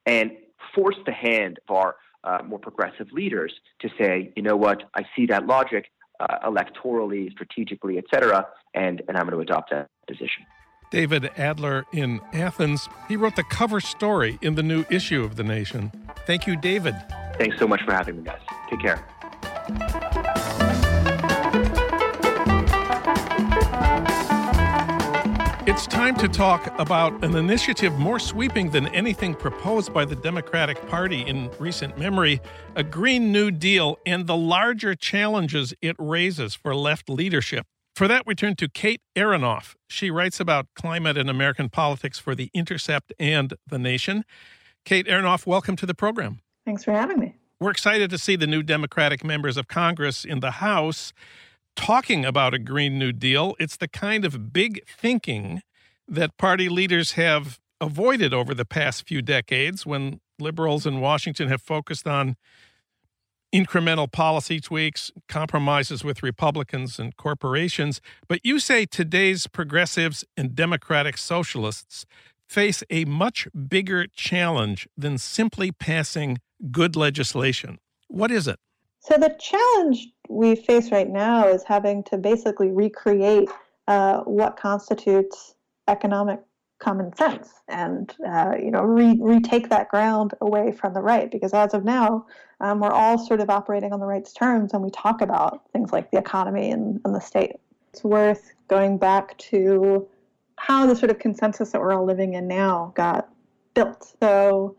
and 0.06 0.32
force 0.74 0.96
the 1.06 1.12
hand 1.12 1.58
of 1.68 1.76
our 1.76 1.96
uh, 2.24 2.38
more 2.44 2.58
progressive 2.58 3.12
leaders 3.12 3.52
to 3.80 3.88
say, 3.98 4.32
you 4.34 4.42
know 4.42 4.56
what, 4.56 4.82
I 4.94 5.04
see 5.14 5.26
that 5.26 5.46
logic 5.46 5.90
uh, 6.20 6.38
electorally, 6.44 7.30
strategically, 7.30 7.98
et 7.98 8.04
cetera, 8.12 8.46
and, 8.72 9.02
and 9.08 9.16
I'm 9.16 9.26
going 9.28 9.36
to 9.36 9.40
adopt 9.40 9.70
that 9.70 9.90
position. 10.06 10.46
David 10.90 11.30
Adler 11.36 11.84
in 11.92 12.20
Athens. 12.32 12.88
He 13.08 13.16
wrote 13.16 13.36
the 13.36 13.42
cover 13.42 13.80
story 13.80 14.38
in 14.42 14.54
the 14.54 14.62
new 14.62 14.84
issue 14.90 15.24
of 15.24 15.36
The 15.36 15.42
Nation. 15.42 15.90
Thank 16.26 16.46
you, 16.46 16.56
David. 16.56 16.94
Thanks 17.36 17.58
so 17.58 17.66
much 17.66 17.82
for 17.82 17.92
having 17.92 18.16
me, 18.18 18.22
guys. 18.22 18.40
Take 18.70 18.80
care. 18.80 19.04
It's 25.66 25.86
time 25.86 26.14
to 26.16 26.28
talk 26.28 26.78
about 26.78 27.24
an 27.24 27.34
initiative 27.36 27.94
more 27.98 28.18
sweeping 28.18 28.70
than 28.70 28.86
anything 28.88 29.34
proposed 29.34 29.94
by 29.94 30.04
the 30.04 30.14
Democratic 30.14 30.86
Party 30.88 31.22
in 31.22 31.50
recent 31.58 31.96
memory 31.96 32.42
a 32.76 32.84
Green 32.84 33.32
New 33.32 33.50
Deal 33.50 33.98
and 34.04 34.26
the 34.26 34.36
larger 34.36 34.94
challenges 34.94 35.72
it 35.80 35.96
raises 35.98 36.54
for 36.54 36.76
left 36.76 37.08
leadership. 37.08 37.64
For 37.96 38.06
that, 38.08 38.26
we 38.26 38.34
turn 38.34 38.56
to 38.56 38.68
Kate 38.68 39.00
Aronoff. 39.16 39.74
She 39.88 40.10
writes 40.10 40.38
about 40.38 40.66
climate 40.74 41.16
and 41.16 41.30
American 41.30 41.70
politics 41.70 42.18
for 42.18 42.34
The 42.34 42.50
Intercept 42.52 43.14
and 43.18 43.54
The 43.66 43.78
Nation. 43.78 44.26
Kate 44.84 45.06
Aronoff, 45.06 45.46
welcome 45.46 45.76
to 45.76 45.86
the 45.86 45.94
program. 45.94 46.40
Thanks 46.66 46.84
for 46.84 46.92
having 46.92 47.18
me. 47.18 47.36
We're 47.58 47.70
excited 47.70 48.10
to 48.10 48.18
see 48.18 48.36
the 48.36 48.46
new 48.46 48.62
Democratic 48.62 49.24
members 49.24 49.56
of 49.56 49.68
Congress 49.68 50.26
in 50.26 50.40
the 50.40 50.50
House 50.50 51.14
talking 51.76 52.24
about 52.24 52.54
a 52.54 52.58
Green 52.58 52.98
New 52.98 53.12
Deal. 53.12 53.54
It's 53.58 53.76
the 53.76 53.88
kind 53.88 54.24
of 54.24 54.52
big 54.52 54.86
thinking 54.88 55.62
that 56.08 56.36
party 56.36 56.68
leaders 56.68 57.12
have 57.12 57.58
avoided 57.80 58.32
over 58.32 58.54
the 58.54 58.64
past 58.64 59.06
few 59.06 59.22
decades 59.22 59.84
when 59.84 60.20
liberals 60.38 60.86
in 60.86 61.00
Washington 61.00 61.48
have 61.48 61.62
focused 61.62 62.06
on 62.06 62.36
incremental 63.54 64.10
policy 64.10 64.60
tweaks, 64.60 65.12
compromises 65.28 66.02
with 66.02 66.22
Republicans 66.22 66.98
and 66.98 67.16
corporations. 67.16 68.00
But 68.28 68.40
you 68.42 68.58
say 68.58 68.84
today's 68.84 69.46
progressives 69.46 70.24
and 70.36 70.56
democratic 70.56 71.16
socialists 71.16 72.04
face 72.48 72.82
a 72.90 73.04
much 73.04 73.46
bigger 73.68 74.06
challenge 74.08 74.88
than 74.96 75.18
simply 75.18 75.70
passing 75.70 76.38
good 76.70 76.96
legislation. 76.96 77.78
What 78.08 78.30
is 78.30 78.48
it? 78.48 78.58
So, 78.98 79.16
the 79.18 79.36
challenge 79.38 80.08
we 80.28 80.56
face 80.56 80.90
right 80.90 81.08
now 81.08 81.48
is 81.48 81.62
having 81.64 82.02
to 82.04 82.18
basically 82.18 82.70
recreate 82.70 83.48
uh, 83.88 84.20
what 84.20 84.56
constitutes 84.56 85.54
economic 85.88 86.40
common 86.78 87.14
sense 87.16 87.62
and 87.68 88.14
uh, 88.26 88.54
you 88.60 88.70
know 88.70 88.82
re- 88.82 89.18
retake 89.20 89.68
that 89.70 89.88
ground 89.88 90.34
away 90.40 90.72
from 90.72 90.92
the 90.92 91.00
right. 91.00 91.30
Because 91.30 91.54
as 91.54 91.74
of 91.74 91.84
now 91.84 92.26
um, 92.60 92.80
we're 92.80 92.90
all 92.90 93.18
sort 93.18 93.40
of 93.40 93.50
operating 93.50 93.92
on 93.92 94.00
the 94.00 94.06
right's 94.06 94.32
terms 94.32 94.72
and 94.72 94.82
we 94.82 94.90
talk 94.90 95.20
about 95.20 95.62
things 95.72 95.92
like 95.92 96.10
the 96.10 96.18
economy 96.18 96.70
and, 96.70 97.00
and 97.04 97.14
the 97.14 97.20
state. 97.20 97.56
It's 97.92 98.02
worth 98.02 98.52
going 98.68 98.98
back 98.98 99.38
to 99.38 100.08
how 100.56 100.86
the 100.86 100.96
sort 100.96 101.10
of 101.10 101.18
consensus 101.18 101.70
that 101.70 101.80
we're 101.80 101.92
all 101.92 102.04
living 102.04 102.34
in 102.34 102.48
now 102.48 102.92
got 102.96 103.28
built. 103.74 104.14
So 104.20 104.76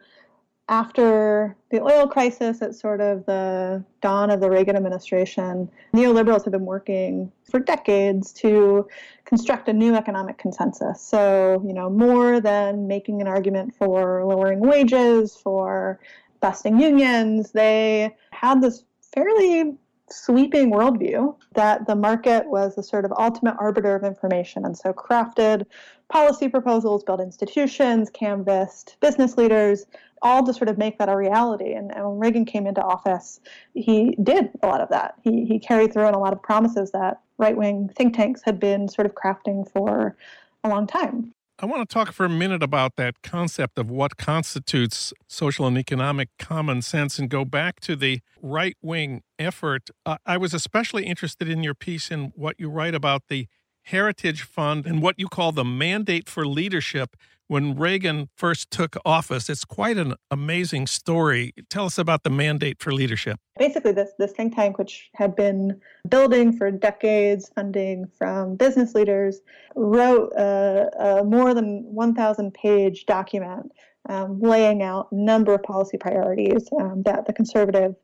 after 0.68 1.56
the 1.70 1.82
oil 1.82 2.08
crisis 2.08 2.62
at 2.62 2.74
sort 2.74 3.00
of 3.00 3.26
the 3.26 3.84
dawn 4.02 4.32
of 4.32 4.40
the 4.40 4.50
Reagan 4.50 4.76
administration, 4.76 5.70
neoliberals 5.94 6.44
have 6.44 6.52
been 6.52 6.66
working 6.66 7.32
for 7.50 7.60
decades 7.60 8.34
to 8.34 8.88
construct 9.26 9.70
a 9.70 9.74
new 9.74 9.96
economic 9.96 10.38
consensus. 10.38 11.02
So, 11.02 11.64
you 11.66 11.74
know, 11.74 11.90
more 11.90 12.40
than 12.40 12.88
making 12.88 13.22
an 13.22 13.28
argument 13.28 13.76
for 13.76 14.26
lowering 14.26 14.60
wages, 14.60 15.36
for 15.36 16.00
busting 16.40 16.80
unions, 16.80 17.52
they 17.52 18.16
had 18.32 18.62
this 18.62 18.84
fairly 19.14 19.76
sweeping 20.10 20.72
worldview 20.72 21.36
that 21.54 21.88
the 21.88 21.96
market 21.96 22.48
was 22.48 22.76
the 22.76 22.84
sort 22.84 23.06
of 23.06 23.14
ultimate 23.18 23.56
arbiter 23.60 23.96
of 23.96 24.04
information 24.04 24.66
and 24.66 24.78
so 24.78 24.94
crafted 24.94 25.66
policy 26.10 26.48
proposals, 26.48 27.04
built 27.04 27.20
institutions, 27.20 28.10
canvassed 28.12 28.98
business 29.00 29.38
leaders, 29.38 29.86
all 30.22 30.46
to 30.46 30.54
sort 30.54 30.70
of 30.70 30.78
make 30.78 30.98
that 31.00 31.10
a 31.10 31.16
reality. 31.16 31.74
And, 31.74 31.94
and, 31.96 32.06
when 32.06 32.20
Reagan 32.20 32.46
came 32.46 32.68
into 32.68 32.82
office, 32.82 33.40
he 33.74 34.16
did 34.24 34.50
a 34.64 34.68
lot 34.68 34.82
of 34.82 34.90
that. 34.90 35.16
He, 35.24 35.46
he 35.46 35.60
carried 35.60 35.94
through 35.94 36.06
on 36.06 36.14
a 36.14 36.20
lot 36.20 36.34
of 36.34 36.42
promises 36.42 36.92
that 36.92 37.22
right 37.38 37.56
wing 37.56 37.90
think 37.96 38.16
tanks 38.16 38.42
had 38.44 38.60
been 38.60 38.88
sort 38.88 39.06
of 39.06 39.14
crafting 39.14 39.70
for 39.72 40.16
a 40.64 40.70
long 40.70 40.88
time. 40.88 41.34
I 41.58 41.66
want 41.66 41.88
to 41.88 41.94
talk 41.94 42.12
for 42.12 42.26
a 42.26 42.30
minute 42.30 42.62
about 42.62 42.98
that 42.98 43.22
concept 43.22 43.80
of 43.80 43.90
what 43.90 44.18
constitutes 44.18 45.14
social 45.26 45.66
and 45.66 45.78
economic 45.78 46.28
common 46.38 46.82
sense 46.82 47.18
and 47.18 47.30
go 47.30 47.46
back 47.46 47.80
to 47.82 47.96
the 47.96 48.20
right 48.42 48.76
wing 48.82 49.24
effort. 49.40 49.90
Uh, 50.06 50.18
I 50.26 50.36
was 50.36 50.54
especially 50.54 51.06
interested 51.06 51.48
in 51.48 51.64
your 51.64 51.74
piece 51.74 52.12
in 52.12 52.34
what 52.36 52.60
you 52.60 52.70
write 52.70 52.94
about 52.94 53.24
the 53.30 53.48
Heritage 53.86 54.42
Fund 54.42 54.86
and 54.86 55.02
what 55.02 55.20
you 55.20 55.28
call 55.28 55.52
the 55.52 55.64
mandate 55.64 56.28
for 56.28 56.46
leadership 56.46 57.16
when 57.48 57.76
Reagan 57.76 58.30
first 58.36 58.72
took 58.72 58.98
office. 59.06 59.50
It's 59.50 59.64
quite 59.64 59.98
an 59.98 60.16
amazing 60.32 60.88
story. 60.88 61.54
Tell 61.70 61.86
us 61.86 62.00
about 62.00 62.24
the 62.24 62.32
mandate 62.32 62.82
for 62.82 62.92
leadership. 62.92 63.40
Basically, 63.60 63.92
this, 63.92 64.12
this 64.18 64.32
think 64.32 64.56
tank, 64.56 64.80
which 64.80 65.12
had 65.14 65.36
been 65.36 65.80
building 66.10 66.58
for 66.58 66.72
decades, 66.72 67.52
funding 67.54 68.08
from 68.18 68.56
business 68.56 68.96
leaders, 68.96 69.42
wrote 69.76 70.32
a, 70.36 71.20
a 71.20 71.24
more 71.24 71.54
than 71.54 71.84
1,000 71.84 72.54
page 72.56 73.06
document 73.06 73.72
um, 74.10 74.40
laying 74.40 74.82
out 74.82 75.08
a 75.12 75.16
number 75.16 75.54
of 75.54 75.64
policy 75.64 75.98
priorities 75.98 76.68
um, 76.80 77.04
that 77.04 77.26
the 77.26 77.34
conservative 77.34 77.96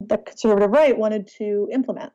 the 0.00 0.18
conservative 0.18 0.70
right 0.70 0.96
wanted 0.96 1.26
to 1.26 1.70
implement. 1.72 2.12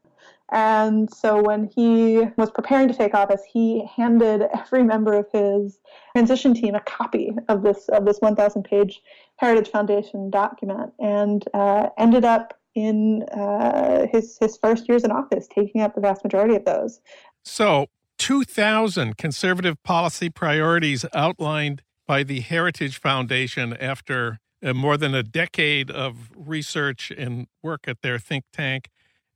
And 0.52 1.12
so 1.14 1.42
when 1.42 1.70
he 1.74 2.26
was 2.38 2.52
preparing 2.52 2.90
to 2.90 2.94
take 2.94 3.14
office, 3.14 3.42
he 3.52 3.86
handed 3.86 4.44
every 4.54 4.84
member 4.84 5.14
of 5.14 5.28
his 5.32 5.80
transition 6.14 6.54
team 6.54 6.76
a 6.76 6.82
copy 6.82 7.34
of 7.48 7.64
this 7.64 7.88
of 7.90 8.06
this 8.06 8.20
1,000 8.20 8.64
page 8.64 9.02
Heritage 9.38 9.70
Foundation 9.70 10.30
document, 10.30 10.94
and 11.00 11.44
uh, 11.54 11.90
ended 11.98 12.26
up 12.26 12.60
in 12.76 13.24
uh, 13.24 14.08
his 14.12 14.38
his 14.40 14.58
first 14.58 14.90
years 14.90 15.04
in 15.04 15.12
office 15.12 15.48
taking 15.48 15.82
up 15.82 15.96
the 15.96 16.02
vast 16.02 16.24
majority 16.24 16.56
of 16.56 16.66
those. 16.66 17.02
So. 17.44 17.88
2,000 18.18 19.18
conservative 19.18 19.82
policy 19.82 20.30
priorities 20.30 21.06
outlined 21.12 21.82
by 22.06 22.22
the 22.22 22.42
Heritage 22.42 23.00
Foundation 23.00 23.74
after 23.74 24.38
uh, 24.64 24.76
more 24.76 24.96
than 24.96 25.16
a 25.16 25.24
decade 25.24 25.90
of 25.90 26.30
research 26.36 27.12
and 27.18 27.48
work 27.64 27.88
at 27.88 28.04
their 28.04 28.20
think 28.20 28.44
tank. 28.54 28.90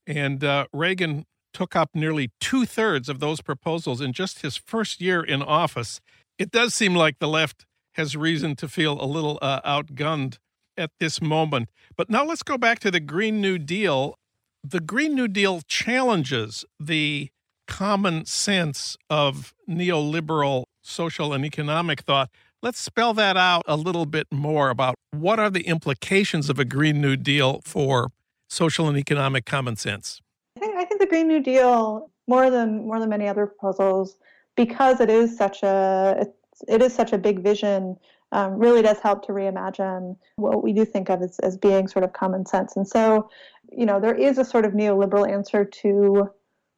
And 0.08 0.44
uh, 0.44 0.68
Reagan 0.74 1.26
took 1.54 1.76
up 1.76 1.90
nearly 1.94 2.32
two 2.40 2.66
thirds 2.66 3.08
of 3.10 3.20
those 3.20 3.42
proposals 3.42 4.02
in 4.02 4.14
just 4.14 4.42
his 4.42 4.58
first 4.58 5.02
year 5.02 5.24
in 5.24 5.42
office. 5.42 6.02
It 6.38 6.52
does 6.52 6.74
seem 6.74 6.96
like 6.96 7.20
the 7.20 7.28
left 7.28 7.66
has 7.94 8.16
reason 8.16 8.56
to 8.58 8.68
feel 8.68 9.02
a 9.02 9.06
little 9.06 9.40
uh, 9.42 9.62
outgunned 9.62 10.38
at 10.78 10.92
this 11.00 11.22
moment. 11.22 11.70
But 11.96 12.10
now 12.10 12.26
let's 12.26 12.44
go 12.44 12.58
back 12.58 12.80
to 12.80 12.92
the 12.92 13.00
Green 13.00 13.40
New 13.40 13.58
Deal. 13.58 14.18
The 14.64 14.82
Green 14.82 15.16
New 15.16 15.30
Deal 15.30 15.62
challenges 15.62 16.66
the 16.80 17.30
common 17.68 18.26
sense 18.26 18.98
of 19.10 19.54
neoliberal 19.68 20.66
social 20.82 21.34
and 21.34 21.46
economic 21.46 22.02
thought. 22.02 22.30
Let's 22.62 22.80
spell 22.80 23.14
that 23.14 23.38
out 23.38 23.64
a 23.68 23.78
little 23.78 24.06
bit 24.06 24.28
more 24.32 24.70
about 24.70 24.96
what 25.12 25.40
are 25.40 25.50
the 25.50 25.68
implications 25.68 26.50
of 26.50 26.60
a 26.60 26.66
Green 26.66 27.00
New 27.00 27.16
Deal 27.16 27.62
for 27.64 28.10
social 28.48 28.88
and 28.88 28.98
economic 28.98 29.46
common 29.46 29.76
sense. 29.76 30.22
I 30.58 30.60
think, 30.60 30.76
I 30.76 30.86
think 30.86 31.02
the 31.02 31.08
Green 31.08 31.28
New 31.28 31.42
Deal, 31.42 32.10
more 32.28 32.50
than 32.50 32.88
more 32.88 33.00
than 33.00 33.10
many 33.10 33.28
other 33.28 33.46
proposals, 33.48 34.18
because 34.56 35.00
it 35.00 35.10
is 35.10 35.38
such 35.38 35.64
a 35.64 36.28
it 36.68 36.82
is 36.82 36.94
such 36.94 37.12
a 37.12 37.18
big 37.18 37.42
vision, 37.44 37.98
um, 38.32 38.58
really 38.58 38.82
does 38.82 39.00
help 39.00 39.26
to 39.26 39.32
reimagine 39.32 40.18
what 40.38 40.64
we 40.64 40.74
do 40.74 40.86
think 40.86 41.10
of 41.10 41.22
as, 41.22 41.40
as 41.40 41.58
being 41.58 41.88
sort 41.88 42.04
of 42.04 42.14
common 42.14 42.46
sense. 42.46 42.76
And 42.76 42.88
so, 42.88 43.30
you 43.72 43.86
know, 43.86 44.00
there 44.00 44.16
is 44.16 44.38
a 44.38 44.46
sort 44.46 44.66
of 44.66 44.74
neoliberal 44.74 45.30
answer 45.30 45.66
to 45.66 46.30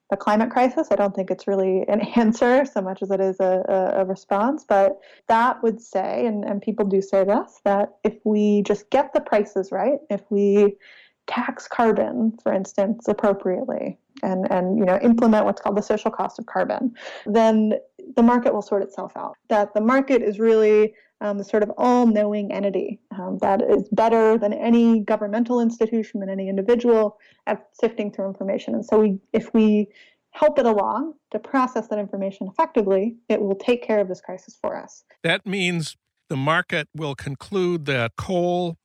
the 0.09 0.17
climate 0.17 0.51
crisis. 0.51 0.87
I 0.91 0.95
don't 0.95 1.15
think 1.15 1.31
it's 1.31 1.47
really 1.47 1.83
an 1.87 2.01
answer 2.15 2.65
so 2.65 2.81
much 2.81 3.01
as 3.01 3.11
it 3.11 3.19
is 3.19 3.39
a, 3.39 3.93
a, 3.97 4.05
response. 4.05 4.65
But 4.67 4.99
that 5.27 5.61
would 5.63 5.81
say, 5.81 6.25
and, 6.25 6.45
and 6.45 6.61
people 6.61 6.85
do 6.85 7.01
say 7.01 7.23
this, 7.23 7.59
that 7.65 7.95
if 8.03 8.13
we 8.23 8.61
just 8.63 8.89
get 8.89 9.13
the 9.13 9.21
prices 9.21 9.71
right, 9.71 9.99
if 10.09 10.21
we 10.29 10.75
tax 11.27 11.67
carbon, 11.67 12.37
for 12.41 12.53
instance, 12.53 13.07
appropriately, 13.07 13.97
and, 14.23 14.49
and 14.51 14.77
you 14.77 14.85
know 14.85 14.97
implement 15.01 15.45
what's 15.45 15.61
called 15.61 15.77
the 15.77 15.81
social 15.81 16.11
cost 16.11 16.39
of 16.39 16.45
carbon, 16.45 16.93
then 17.25 17.73
the 18.15 18.23
market 18.23 18.53
will 18.53 18.61
sort 18.61 18.81
itself 18.81 19.11
out. 19.15 19.35
That 19.49 19.73
the 19.73 19.81
market 19.81 20.21
is 20.21 20.39
really 20.39 20.93
um, 21.21 21.37
the 21.37 21.43
sort 21.43 21.63
of 21.63 21.71
all-knowing 21.77 22.51
entity 22.51 22.99
um, 23.17 23.39
that 23.41 23.61
is 23.61 23.89
better 23.91 24.37
than 24.37 24.53
any 24.53 25.01
governmental 25.01 25.59
institution, 25.59 26.19
than 26.19 26.29
any 26.29 26.47
individual 26.47 27.17
at 27.47 27.67
sifting 27.73 28.11
through 28.11 28.27
information. 28.27 28.75
And 28.75 28.85
so, 28.85 28.99
we, 28.99 29.19
if 29.33 29.53
we 29.53 29.87
help 30.31 30.59
it 30.59 30.65
along 30.65 31.13
to 31.31 31.39
process 31.39 31.87
that 31.87 31.99
information 31.99 32.47
effectively, 32.47 33.15
it 33.29 33.41
will 33.41 33.55
take 33.55 33.83
care 33.83 33.99
of 33.99 34.07
this 34.07 34.21
crisis 34.21 34.57
for 34.61 34.77
us. 34.77 35.03
That 35.23 35.45
means 35.45 35.97
the 36.29 36.37
market 36.37 36.87
will 36.95 37.15
conclude 37.15 37.85
that 37.85 38.11
coal, 38.17 38.77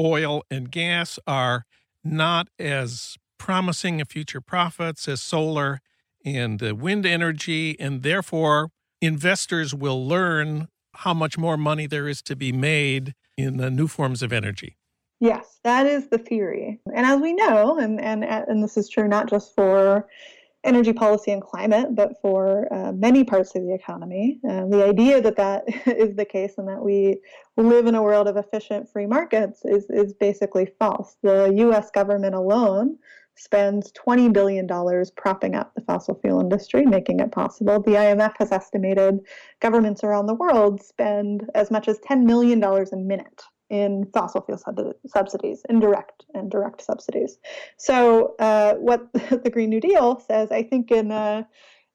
oil, 0.00 0.42
and 0.50 0.70
gas 0.70 1.18
are 1.26 1.64
not 2.04 2.48
as 2.58 3.16
promising 3.38 4.00
a 4.00 4.04
future 4.04 4.40
profits 4.40 5.08
as 5.08 5.20
solar 5.20 5.80
and 6.24 6.60
wind 6.80 7.04
energy, 7.04 7.78
and 7.80 8.02
therefore 8.02 8.70
investors 9.00 9.74
will 9.74 10.06
learn 10.06 10.68
how 10.96 11.14
much 11.14 11.36
more 11.36 11.56
money 11.56 11.86
there 11.86 12.08
is 12.08 12.22
to 12.22 12.36
be 12.36 12.52
made 12.52 13.14
in 13.36 13.56
the 13.56 13.70
new 13.70 13.88
forms 13.88 14.22
of 14.22 14.32
energy. 14.32 14.76
Yes, 15.20 15.58
that 15.64 15.86
is 15.86 16.08
the 16.08 16.18
theory. 16.18 16.80
And 16.94 17.06
as 17.06 17.20
we 17.20 17.32
know, 17.32 17.78
and, 17.78 18.00
and, 18.00 18.24
and 18.24 18.62
this 18.62 18.76
is 18.76 18.88
true 18.88 19.08
not 19.08 19.28
just 19.28 19.54
for 19.54 20.08
energy 20.64 20.92
policy 20.92 21.32
and 21.32 21.42
climate, 21.42 21.94
but 21.94 22.20
for 22.20 22.72
uh, 22.72 22.92
many 22.92 23.24
parts 23.24 23.54
of 23.56 23.62
the 23.62 23.74
economy, 23.74 24.38
uh, 24.48 24.66
the 24.66 24.84
idea 24.84 25.20
that 25.20 25.36
that 25.36 25.64
is 25.86 26.14
the 26.16 26.24
case 26.24 26.54
and 26.58 26.68
that 26.68 26.82
we 26.82 27.18
live 27.56 27.86
in 27.86 27.94
a 27.94 28.02
world 28.02 28.28
of 28.28 28.36
efficient 28.36 28.88
free 28.88 29.06
markets 29.06 29.64
is, 29.64 29.86
is 29.90 30.12
basically 30.14 30.66
false. 30.78 31.16
The 31.22 31.52
US 31.56 31.90
government 31.90 32.34
alone 32.34 32.98
spends 33.34 33.90
$20 33.92 34.32
billion 34.32 34.68
propping 35.16 35.54
up 35.54 35.74
the 35.74 35.80
fossil 35.80 36.14
fuel 36.20 36.40
industry, 36.40 36.84
making 36.84 37.20
it 37.20 37.32
possible. 37.32 37.80
The 37.82 37.92
IMF 37.92 38.34
has 38.38 38.52
estimated 38.52 39.20
governments 39.60 40.04
around 40.04 40.26
the 40.26 40.34
world 40.34 40.82
spend 40.82 41.48
as 41.54 41.70
much 41.70 41.88
as 41.88 41.98
$10 42.00 42.24
million 42.24 42.62
a 42.62 42.96
minute 42.96 43.42
in 43.72 44.06
fossil 44.12 44.42
fuel 44.42 44.58
sub- 44.58 44.94
subsidies, 45.06 45.62
indirect 45.70 46.26
and 46.34 46.50
direct 46.50 46.82
subsidies. 46.82 47.38
So, 47.78 48.34
uh, 48.38 48.74
what 48.74 49.10
the 49.12 49.50
Green 49.50 49.70
New 49.70 49.80
Deal 49.80 50.20
says, 50.20 50.52
I 50.52 50.62
think, 50.62 50.92
in 50.92 51.10
a, 51.10 51.48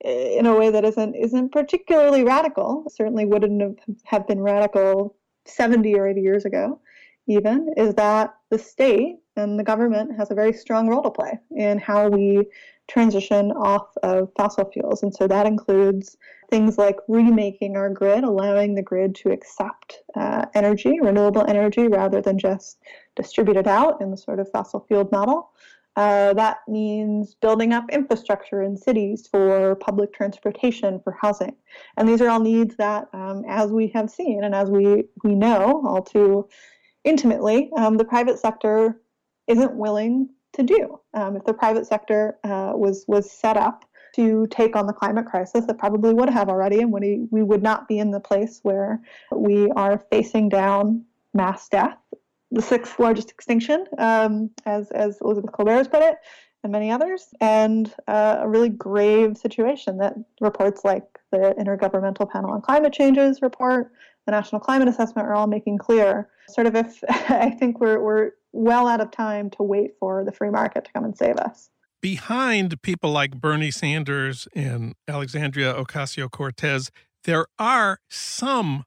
in 0.04 0.48
a 0.48 0.56
way 0.56 0.72
that 0.72 0.84
isn't 0.84 1.16
isn't 1.16 1.52
particularly 1.52 2.24
radical, 2.24 2.84
certainly 2.90 3.26
wouldn't 3.26 3.80
have 4.06 4.28
been 4.28 4.42
radical 4.42 5.16
70 5.46 5.94
or 5.96 6.08
80 6.08 6.22
years 6.22 6.46
ago, 6.46 6.82
even, 7.28 7.72
is 7.78 7.94
that 7.94 8.36
the 8.50 8.58
state 8.58 9.18
and 9.36 9.60
the 9.60 9.64
government 9.64 10.18
has 10.18 10.32
a 10.32 10.36
very 10.36 10.54
strong 10.54 10.88
role 10.88 11.04
to 11.04 11.12
play 11.12 11.40
in 11.56 11.78
how 11.78 12.10
we 12.10 12.44
transition 12.88 13.52
off 13.52 13.88
of 14.04 14.32
fossil 14.38 14.70
fuels. 14.72 15.04
And 15.04 15.14
so 15.14 15.28
that 15.28 15.46
includes 15.46 16.18
things 16.50 16.78
like 16.78 16.96
remaking 17.08 17.76
our 17.76 17.90
grid, 17.90 18.24
allowing 18.24 18.76
the 18.76 18.82
grid 18.82 19.14
to 19.16 19.32
accept 19.32 20.02
uh, 20.16 20.46
energy, 20.54 21.00
renewable 21.02 21.46
energy, 21.48 21.88
rather 21.88 22.22
than 22.22 22.40
just 22.40 22.80
distribute 23.16 23.58
it 23.58 23.68
out 23.68 24.02
in 24.02 24.12
the 24.12 24.18
sort 24.18 24.40
of 24.40 24.50
fossil 24.52 24.86
fueled 24.88 25.12
model. 25.12 25.52
Uh, 25.98 26.32
that 26.34 26.60
means 26.68 27.34
building 27.34 27.74
up 27.74 27.84
infrastructure 27.92 28.62
in 28.62 28.78
cities 28.78 29.28
for 29.30 29.76
public 29.78 30.14
transportation, 30.14 31.02
for 31.04 31.18
housing. 31.20 31.56
And 31.98 32.08
these 32.08 32.22
are 32.22 32.30
all 32.30 32.40
needs 32.40 32.76
that, 32.76 33.08
um, 33.14 33.44
as 33.48 33.72
we 33.72 33.88
have 33.96 34.12
seen 34.12 34.44
and 34.44 34.54
as 34.54 34.70
we, 34.70 35.06
we 35.24 35.34
know 35.34 35.84
all 35.88 36.04
too 36.04 36.48
intimately, 37.04 37.72
um, 37.76 37.98
the 37.98 38.06
private 38.06 38.38
sector 38.38 39.02
isn't 39.48 39.74
willing 39.74 40.30
to 40.54 40.64
do. 40.64 41.00
Um, 41.14 41.36
if 41.36 41.46
the 41.46 41.54
private 41.54 41.86
sector 41.86 42.38
uh, 42.44 42.74
was 42.76 43.06
was 43.08 43.32
set 43.32 43.58
up 43.58 43.86
to 44.16 44.48
take 44.50 44.76
on 44.76 44.88
the 44.88 44.94
climate 44.94 45.26
crisis, 45.26 45.66
it 45.68 45.78
probably 45.78 46.14
would 46.14 46.30
have 46.30 46.50
already, 46.50 46.80
and 46.80 46.92
we, 46.92 47.28
we 47.30 47.44
would 47.44 47.62
not 47.62 47.88
be 47.88 48.00
in 48.00 48.10
the 48.10 48.20
place 48.20 48.60
where 48.64 49.00
we 49.32 49.70
are 49.72 50.04
facing 50.10 50.50
down 50.50 51.06
mass 51.34 51.70
death, 51.70 51.98
the 52.52 52.62
sixth 52.62 53.00
largest 53.00 53.30
extinction, 53.30 53.86
um, 53.98 54.50
as 54.66 54.90
as 54.92 55.18
Elizabeth 55.22 55.52
Kolbert 55.52 55.78
has 55.78 55.88
put 55.88 56.02
it, 56.02 56.18
and 56.64 56.72
many 56.72 56.92
others, 56.92 57.28
and 57.42 57.94
uh, 58.08 58.38
a 58.40 58.50
really 58.50 58.70
grave 58.70 59.38
situation 59.38 59.98
that 59.98 60.16
reports 60.42 60.84
like 60.84 61.04
the 61.32 61.54
Intergovernmental 61.60 62.30
Panel 62.30 62.52
on 62.52 62.62
Climate 62.62 62.94
Changes 62.94 63.42
report, 63.42 63.92
the 64.26 64.32
National 64.32 64.60
Climate 64.60 64.88
Assessment 64.88 65.28
are 65.28 65.36
all 65.36 65.48
making 65.48 65.78
clear. 65.78 66.30
Sort 66.50 66.68
of 66.68 66.76
if 66.76 67.04
I 67.30 67.52
think 67.52 67.80
we're 67.80 68.02
we're 68.02 68.32
well 68.52 68.88
out 68.88 69.02
of 69.02 69.12
time 69.12 69.50
to 69.52 69.64
wait 69.64 69.92
for 70.00 70.24
the 70.24 70.32
free 70.32 70.50
market 70.50 70.86
to 70.86 70.92
come 70.92 71.04
and 71.04 71.18
save 71.18 71.38
us. 71.38 71.70
Behind 72.02 72.82
people 72.82 73.12
like 73.12 73.42
Bernie 73.42 73.72
Sanders 73.72 74.48
and 74.56 74.94
Alexandria 75.08 75.74
Ocasio 75.74 76.30
Cortez, 76.30 76.92
there 77.24 77.48
are 77.58 78.00
some 78.10 78.84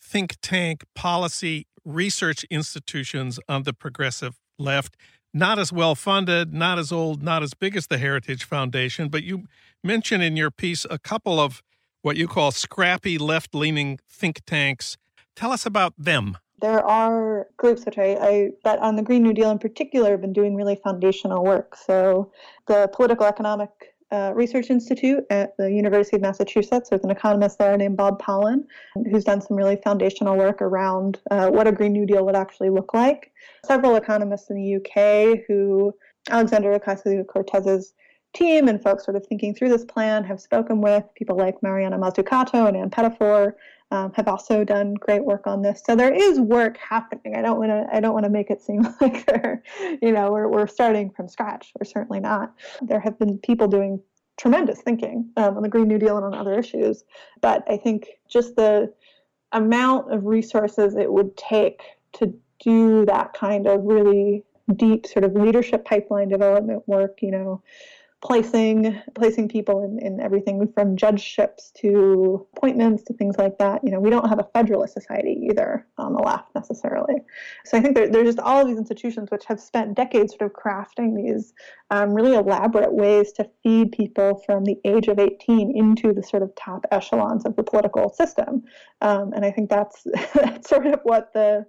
think 0.00 0.36
tank 0.40 0.84
policy 0.94 1.66
research 1.84 2.44
institutions 2.44 3.38
on 3.48 3.64
the 3.64 3.72
progressive 3.74 4.36
left, 4.58 4.96
not 5.32 5.58
as 5.58 5.72
well 5.72 5.94
funded, 5.94 6.54
not 6.54 6.78
as 6.78 6.90
old, 6.90 7.22
not 7.22 7.42
as 7.42 7.54
big 7.54 7.76
as 7.76 7.88
the 7.88 7.98
Heritage 7.98 8.44
Foundation. 8.44 9.08
But 9.08 9.24
you 9.24 9.44
mention 9.82 10.20
in 10.20 10.36
your 10.36 10.50
piece 10.50 10.86
a 10.88 10.98
couple 10.98 11.38
of 11.38 11.62
what 12.02 12.16
you 12.16 12.28
call 12.28 12.50
scrappy 12.50 13.18
left 13.18 13.54
leaning 13.54 13.98
think 14.08 14.40
tanks. 14.46 14.96
Tell 15.36 15.52
us 15.52 15.66
about 15.66 15.94
them. 15.98 16.38
There 16.60 16.84
are 16.84 17.48
groups 17.56 17.84
which 17.84 17.98
I, 17.98 18.16
I, 18.20 18.50
that 18.64 18.78
on 18.78 18.96
the 18.96 19.02
Green 19.02 19.22
New 19.22 19.32
Deal 19.32 19.50
in 19.50 19.58
particular, 19.58 20.12
have 20.12 20.20
been 20.20 20.32
doing 20.32 20.54
really 20.54 20.76
foundational 20.76 21.44
work. 21.44 21.76
So, 21.76 22.30
the 22.66 22.88
Political 22.94 23.26
Economic 23.26 23.70
uh, 24.14 24.32
Research 24.34 24.70
Institute 24.70 25.24
at 25.30 25.56
the 25.56 25.70
University 25.70 26.16
of 26.16 26.22
Massachusetts. 26.22 26.90
There's 26.90 27.02
an 27.02 27.10
economist 27.10 27.58
there 27.58 27.76
named 27.76 27.96
Bob 27.96 28.18
Pollin 28.20 28.64
who's 29.10 29.24
done 29.24 29.40
some 29.40 29.56
really 29.56 29.76
foundational 29.82 30.36
work 30.36 30.62
around 30.62 31.18
uh, 31.30 31.48
what 31.48 31.66
a 31.66 31.72
Green 31.72 31.92
New 31.92 32.06
Deal 32.06 32.24
would 32.24 32.36
actually 32.36 32.70
look 32.70 32.94
like. 32.94 33.32
Several 33.64 33.96
economists 33.96 34.50
in 34.50 34.56
the 34.56 34.76
UK 34.76 35.40
who 35.48 35.92
Alexander 36.30 36.78
Ocasio 36.78 37.26
Cortez's 37.26 37.94
team 38.34 38.68
and 38.68 38.82
folks 38.82 39.04
sort 39.04 39.16
of 39.16 39.26
thinking 39.26 39.54
through 39.54 39.70
this 39.70 39.84
plan 39.84 40.24
have 40.24 40.40
spoken 40.40 40.80
with 40.80 41.04
people 41.14 41.36
like 41.36 41.62
Mariana 41.62 41.98
Mazzucato 41.98 42.68
and 42.68 42.76
Ann 42.76 42.90
Pettifor 42.90 43.54
um, 43.90 44.12
have 44.14 44.28
also 44.28 44.64
done 44.64 44.94
great 44.94 45.24
work 45.24 45.46
on 45.46 45.62
this. 45.62 45.82
So 45.86 45.94
there 45.94 46.12
is 46.12 46.40
work 46.40 46.76
happening. 46.76 47.36
I 47.36 47.42
don't 47.42 47.58
want 47.58 47.70
to 47.70 47.86
I 47.92 48.00
don't 48.00 48.12
want 48.12 48.24
to 48.24 48.30
make 48.30 48.50
it 48.50 48.60
seem 48.60 48.82
like 49.00 49.24
they're 49.26 49.62
you 50.02 50.12
know 50.12 50.32
we're 50.32 50.48
we're 50.48 50.66
starting 50.66 51.10
from 51.10 51.28
scratch. 51.28 51.72
We're 51.78 51.84
certainly 51.84 52.20
not. 52.20 52.54
There 52.82 53.00
have 53.00 53.18
been 53.18 53.38
people 53.38 53.68
doing 53.68 54.00
tremendous 54.36 54.80
thinking 54.80 55.30
um, 55.36 55.56
on 55.56 55.62
the 55.62 55.68
Green 55.68 55.86
New 55.86 55.98
Deal 55.98 56.16
and 56.16 56.26
on 56.26 56.34
other 56.34 56.58
issues, 56.58 57.04
but 57.40 57.62
I 57.68 57.76
think 57.76 58.08
just 58.28 58.56
the 58.56 58.92
amount 59.52 60.12
of 60.12 60.24
resources 60.24 60.96
it 60.96 61.12
would 61.12 61.36
take 61.36 61.82
to 62.14 62.34
do 62.58 63.04
that 63.06 63.32
kind 63.34 63.68
of 63.68 63.84
really 63.84 64.42
deep 64.74 65.06
sort 65.06 65.24
of 65.24 65.34
leadership 65.34 65.84
pipeline 65.84 66.28
development 66.28 66.82
work, 66.88 67.18
you 67.22 67.30
know, 67.30 67.62
placing 68.24 68.98
placing 69.14 69.46
people 69.46 69.84
in, 69.84 69.98
in 69.98 70.18
everything 70.18 70.66
from 70.72 70.96
judgeships 70.96 71.70
to 71.72 72.46
appointments 72.56 73.02
to 73.04 73.12
things 73.12 73.36
like 73.36 73.58
that. 73.58 73.84
You 73.84 73.90
know, 73.90 74.00
we 74.00 74.08
don't 74.08 74.28
have 74.28 74.38
a 74.38 74.48
federalist 74.54 74.94
society 74.94 75.46
either 75.50 75.86
on 75.98 76.14
the 76.14 76.22
left 76.22 76.54
necessarily. 76.54 77.16
So 77.66 77.76
I 77.76 77.82
think 77.82 77.94
there, 77.94 78.08
there's 78.08 78.26
just 78.26 78.38
all 78.38 78.62
of 78.62 78.66
these 78.66 78.78
institutions 78.78 79.30
which 79.30 79.44
have 79.44 79.60
spent 79.60 79.94
decades 79.94 80.34
sort 80.34 80.50
of 80.50 80.56
crafting 80.56 81.14
these 81.14 81.52
um, 81.90 82.14
really 82.14 82.34
elaborate 82.34 82.94
ways 82.94 83.30
to 83.32 83.48
feed 83.62 83.92
people 83.92 84.42
from 84.46 84.64
the 84.64 84.80
age 84.86 85.08
of 85.08 85.18
18 85.18 85.76
into 85.76 86.14
the 86.14 86.22
sort 86.22 86.42
of 86.42 86.54
top 86.54 86.86
echelons 86.90 87.44
of 87.44 87.56
the 87.56 87.62
political 87.62 88.10
system. 88.14 88.64
Um, 89.02 89.34
and 89.34 89.44
I 89.44 89.50
think 89.50 89.68
that's 89.68 90.06
that's 90.34 90.70
sort 90.70 90.86
of 90.86 91.00
what 91.02 91.34
the 91.34 91.66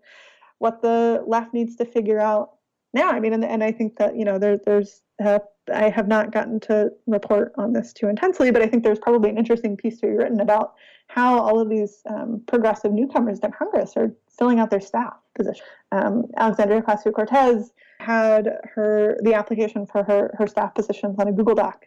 what 0.59 0.81
the 0.81 1.21
left 1.27 1.53
needs 1.53 1.75
to 1.75 1.85
figure 1.85 2.21
out 2.21 2.51
now. 2.93 3.09
I 3.09 3.19
mean, 3.19 3.33
and, 3.33 3.43
and 3.43 3.61
I 3.61 3.73
think 3.73 3.97
that 3.97 4.15
you 4.15 4.23
know 4.23 4.39
there, 4.39 4.57
there's 4.57 5.01
uh, 5.23 5.39
I 5.73 5.89
have 5.89 6.07
not 6.07 6.31
gotten 6.31 6.59
to 6.61 6.91
report 7.07 7.53
on 7.57 7.73
this 7.73 7.93
too 7.93 8.07
intensely, 8.07 8.51
but 8.51 8.61
I 8.61 8.67
think 8.67 8.83
there's 8.83 8.99
probably 8.99 9.29
an 9.29 9.37
interesting 9.37 9.75
piece 9.77 9.99
to 10.01 10.07
be 10.07 10.13
written 10.13 10.39
about 10.39 10.75
how 11.07 11.39
all 11.39 11.59
of 11.59 11.69
these 11.69 12.01
um, 12.09 12.41
progressive 12.47 12.91
newcomers 12.91 13.39
to 13.39 13.49
Congress 13.49 13.93
are 13.95 14.11
filling 14.37 14.59
out 14.59 14.69
their 14.69 14.81
staff 14.81 15.13
position. 15.35 15.65
Um, 15.91 16.25
Alexandria 16.37 16.81
Ocasio 16.81 17.13
Cortez 17.13 17.71
had 17.99 18.49
her 18.63 19.17
the 19.21 19.33
application 19.33 19.85
for 19.85 20.03
her 20.03 20.35
her 20.37 20.47
staff 20.47 20.75
positions 20.75 21.15
on 21.17 21.27
a 21.27 21.31
Google 21.31 21.55
Doc, 21.55 21.85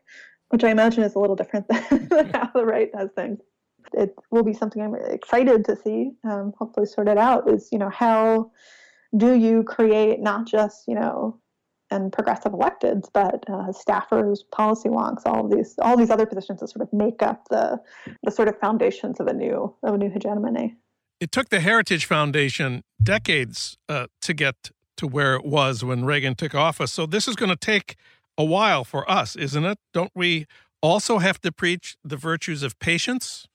which 0.48 0.64
I 0.64 0.70
imagine 0.70 1.04
is 1.04 1.14
a 1.14 1.18
little 1.18 1.36
different 1.36 1.68
than 1.68 2.30
how 2.32 2.50
the 2.54 2.64
right 2.64 2.90
does 2.92 3.10
things. 3.14 3.40
It 3.92 4.14
will 4.30 4.42
be 4.42 4.54
something 4.54 4.82
I'm 4.82 4.94
excited 4.94 5.64
to 5.66 5.76
see, 5.76 6.12
um, 6.24 6.52
hopefully 6.58 6.86
sorted 6.86 7.18
out. 7.18 7.48
Is 7.50 7.68
you 7.70 7.78
know 7.78 7.90
how 7.90 8.50
do 9.16 9.34
you 9.34 9.62
create 9.62 10.20
not 10.20 10.46
just 10.46 10.86
you 10.86 10.94
know 10.94 11.38
and 11.90 12.12
progressive 12.12 12.52
electeds, 12.52 13.08
but 13.12 13.44
uh, 13.48 13.72
staffers, 13.72 14.38
policy 14.52 14.88
wonks, 14.88 15.22
all 15.26 15.44
of 15.44 15.50
these 15.50 15.74
all 15.80 15.96
these 15.96 16.10
other 16.10 16.26
positions 16.26 16.60
that 16.60 16.68
sort 16.68 16.82
of 16.82 16.92
make 16.92 17.22
up 17.22 17.48
the 17.48 17.80
the 18.22 18.30
sort 18.30 18.48
of 18.48 18.58
foundations 18.58 19.20
of 19.20 19.26
a 19.26 19.32
new 19.32 19.74
of 19.82 19.94
a 19.94 19.98
new 19.98 20.10
hegemony. 20.10 20.76
It 21.20 21.32
took 21.32 21.48
the 21.48 21.60
Heritage 21.60 22.04
Foundation 22.04 22.82
decades 23.02 23.76
uh, 23.88 24.06
to 24.22 24.34
get 24.34 24.70
to 24.98 25.06
where 25.06 25.34
it 25.34 25.44
was 25.44 25.84
when 25.84 26.04
Reagan 26.04 26.34
took 26.34 26.54
office. 26.54 26.92
So 26.92 27.06
this 27.06 27.26
is 27.26 27.36
going 27.36 27.50
to 27.50 27.56
take 27.56 27.96
a 28.36 28.44
while 28.44 28.84
for 28.84 29.08
us, 29.10 29.34
isn't 29.34 29.64
it? 29.64 29.78
Don't 29.92 30.12
we 30.14 30.46
also 30.80 31.18
have 31.18 31.40
to 31.40 31.50
preach 31.50 31.96
the 32.04 32.16
virtues 32.16 32.62
of 32.62 32.78
patience? 32.78 33.48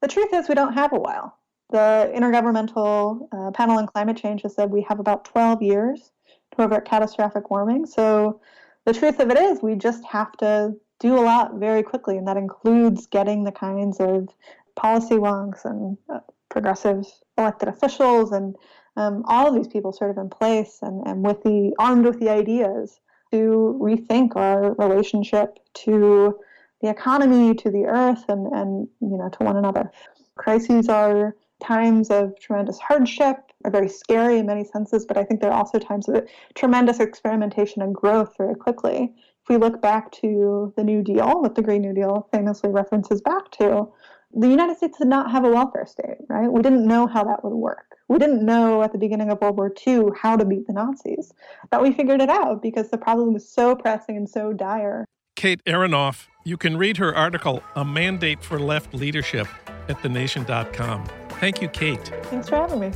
The 0.00 0.08
truth 0.08 0.32
is, 0.32 0.48
we 0.48 0.54
don't 0.54 0.72
have 0.72 0.92
a 0.92 0.98
while. 0.98 1.36
The 1.70 2.10
Intergovernmental 2.14 3.28
uh, 3.32 3.50
Panel 3.52 3.78
on 3.78 3.86
Climate 3.86 4.16
Change 4.16 4.42
has 4.42 4.54
said 4.54 4.70
we 4.70 4.84
have 4.88 4.98
about 4.98 5.24
12 5.24 5.62
years 5.62 6.10
to 6.58 6.80
catastrophic 6.82 7.50
warming. 7.50 7.86
So 7.86 8.40
the 8.84 8.92
truth 8.92 9.20
of 9.20 9.30
it 9.30 9.38
is, 9.38 9.62
we 9.62 9.74
just 9.74 10.04
have 10.04 10.32
to 10.38 10.74
do 10.98 11.18
a 11.18 11.22
lot 11.22 11.54
very 11.54 11.82
quickly, 11.82 12.16
and 12.18 12.26
that 12.28 12.36
includes 12.36 13.06
getting 13.06 13.44
the 13.44 13.52
kinds 13.52 13.98
of 14.00 14.28
policy 14.76 15.16
wonks 15.16 15.64
and 15.64 15.96
uh, 16.08 16.20
progressive 16.48 17.06
elected 17.38 17.68
officials 17.68 18.32
and 18.32 18.56
um, 18.96 19.22
all 19.26 19.46
of 19.46 19.54
these 19.54 19.68
people 19.68 19.92
sort 19.92 20.10
of 20.10 20.18
in 20.18 20.28
place 20.28 20.80
and, 20.82 21.06
and 21.06 21.24
with 21.24 21.42
the 21.42 21.72
armed 21.78 22.04
with 22.04 22.18
the 22.20 22.28
ideas 22.28 23.00
to 23.30 23.78
rethink 23.80 24.34
our 24.36 24.74
relationship 24.74 25.58
to 25.74 26.38
the 26.82 26.88
economy, 26.88 27.54
to 27.54 27.70
the 27.70 27.84
earth, 27.84 28.24
and, 28.28 28.46
and 28.52 28.88
you 29.00 29.16
know 29.16 29.28
to 29.28 29.44
one 29.44 29.56
another. 29.56 29.90
Crises 30.36 30.88
are 30.88 31.36
times 31.62 32.10
of 32.10 32.38
tremendous 32.40 32.78
hardship, 32.78 33.49
are 33.64 33.70
very 33.70 33.88
scary 33.88 34.38
in 34.38 34.46
many 34.46 34.64
senses, 34.64 35.04
but 35.04 35.16
I 35.16 35.24
think 35.24 35.40
there 35.40 35.50
are 35.50 35.58
also 35.58 35.78
times 35.78 36.08
of 36.08 36.28
tremendous 36.54 37.00
experimentation 37.00 37.82
and 37.82 37.94
growth 37.94 38.34
very 38.36 38.54
quickly. 38.54 39.12
If 39.42 39.48
we 39.48 39.56
look 39.56 39.80
back 39.80 40.12
to 40.12 40.72
the 40.76 40.84
New 40.84 41.02
Deal, 41.02 41.40
what 41.40 41.54
the 41.54 41.62
Green 41.62 41.82
New 41.82 41.94
Deal 41.94 42.28
famously 42.32 42.70
references 42.70 43.20
back 43.20 43.50
to, 43.52 43.88
the 44.32 44.48
United 44.48 44.76
States 44.76 44.98
did 44.98 45.08
not 45.08 45.30
have 45.30 45.44
a 45.44 45.50
welfare 45.50 45.86
state, 45.86 46.18
right? 46.28 46.50
We 46.50 46.62
didn't 46.62 46.86
know 46.86 47.06
how 47.06 47.24
that 47.24 47.42
would 47.42 47.54
work. 47.54 47.96
We 48.08 48.18
didn't 48.18 48.44
know 48.44 48.82
at 48.82 48.92
the 48.92 48.98
beginning 48.98 49.30
of 49.30 49.40
World 49.40 49.56
War 49.56 49.72
II 49.86 50.10
how 50.20 50.36
to 50.36 50.44
beat 50.44 50.66
the 50.66 50.72
Nazis. 50.72 51.32
But 51.70 51.82
we 51.82 51.92
figured 51.92 52.20
it 52.20 52.30
out 52.30 52.62
because 52.62 52.90
the 52.90 52.98
problem 52.98 53.32
was 53.32 53.48
so 53.48 53.74
pressing 53.74 54.16
and 54.16 54.28
so 54.28 54.52
dire. 54.52 55.04
Kate 55.34 55.64
Aronoff, 55.64 56.26
you 56.44 56.56
can 56.56 56.76
read 56.76 56.98
her 56.98 57.14
article, 57.14 57.62
A 57.74 57.84
Mandate 57.84 58.42
for 58.42 58.58
Left 58.58 58.94
Leadership, 58.94 59.48
at 59.88 60.00
thenation.com. 60.02 61.08
Thank 61.40 61.62
you, 61.62 61.68
Kate. 61.68 62.06
Thanks 62.24 62.50
for 62.50 62.56
having 62.56 62.80
me. 62.80 62.92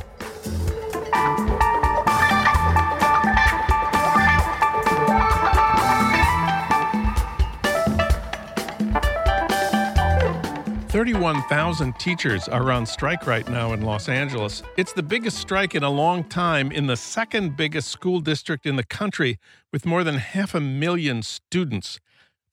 31,000 10.95 11.99
teachers 11.99 12.47
are 12.47 12.71
on 12.71 12.85
strike 12.85 13.25
right 13.25 13.49
now 13.49 13.73
in 13.73 13.81
Los 13.81 14.07
Angeles. 14.07 14.61
It's 14.77 14.93
the 14.93 15.03
biggest 15.03 15.39
strike 15.39 15.73
in 15.73 15.83
a 15.83 15.89
long 15.89 16.23
time 16.23 16.71
in 16.71 16.85
the 16.85 16.95
second 16.95 17.57
biggest 17.57 17.89
school 17.89 18.19
district 18.19 18.67
in 18.67 18.75
the 18.75 18.85
country 18.85 19.39
with 19.73 19.87
more 19.87 20.03
than 20.03 20.15
half 20.15 20.53
a 20.53 20.61
million 20.61 21.23
students. 21.23 21.99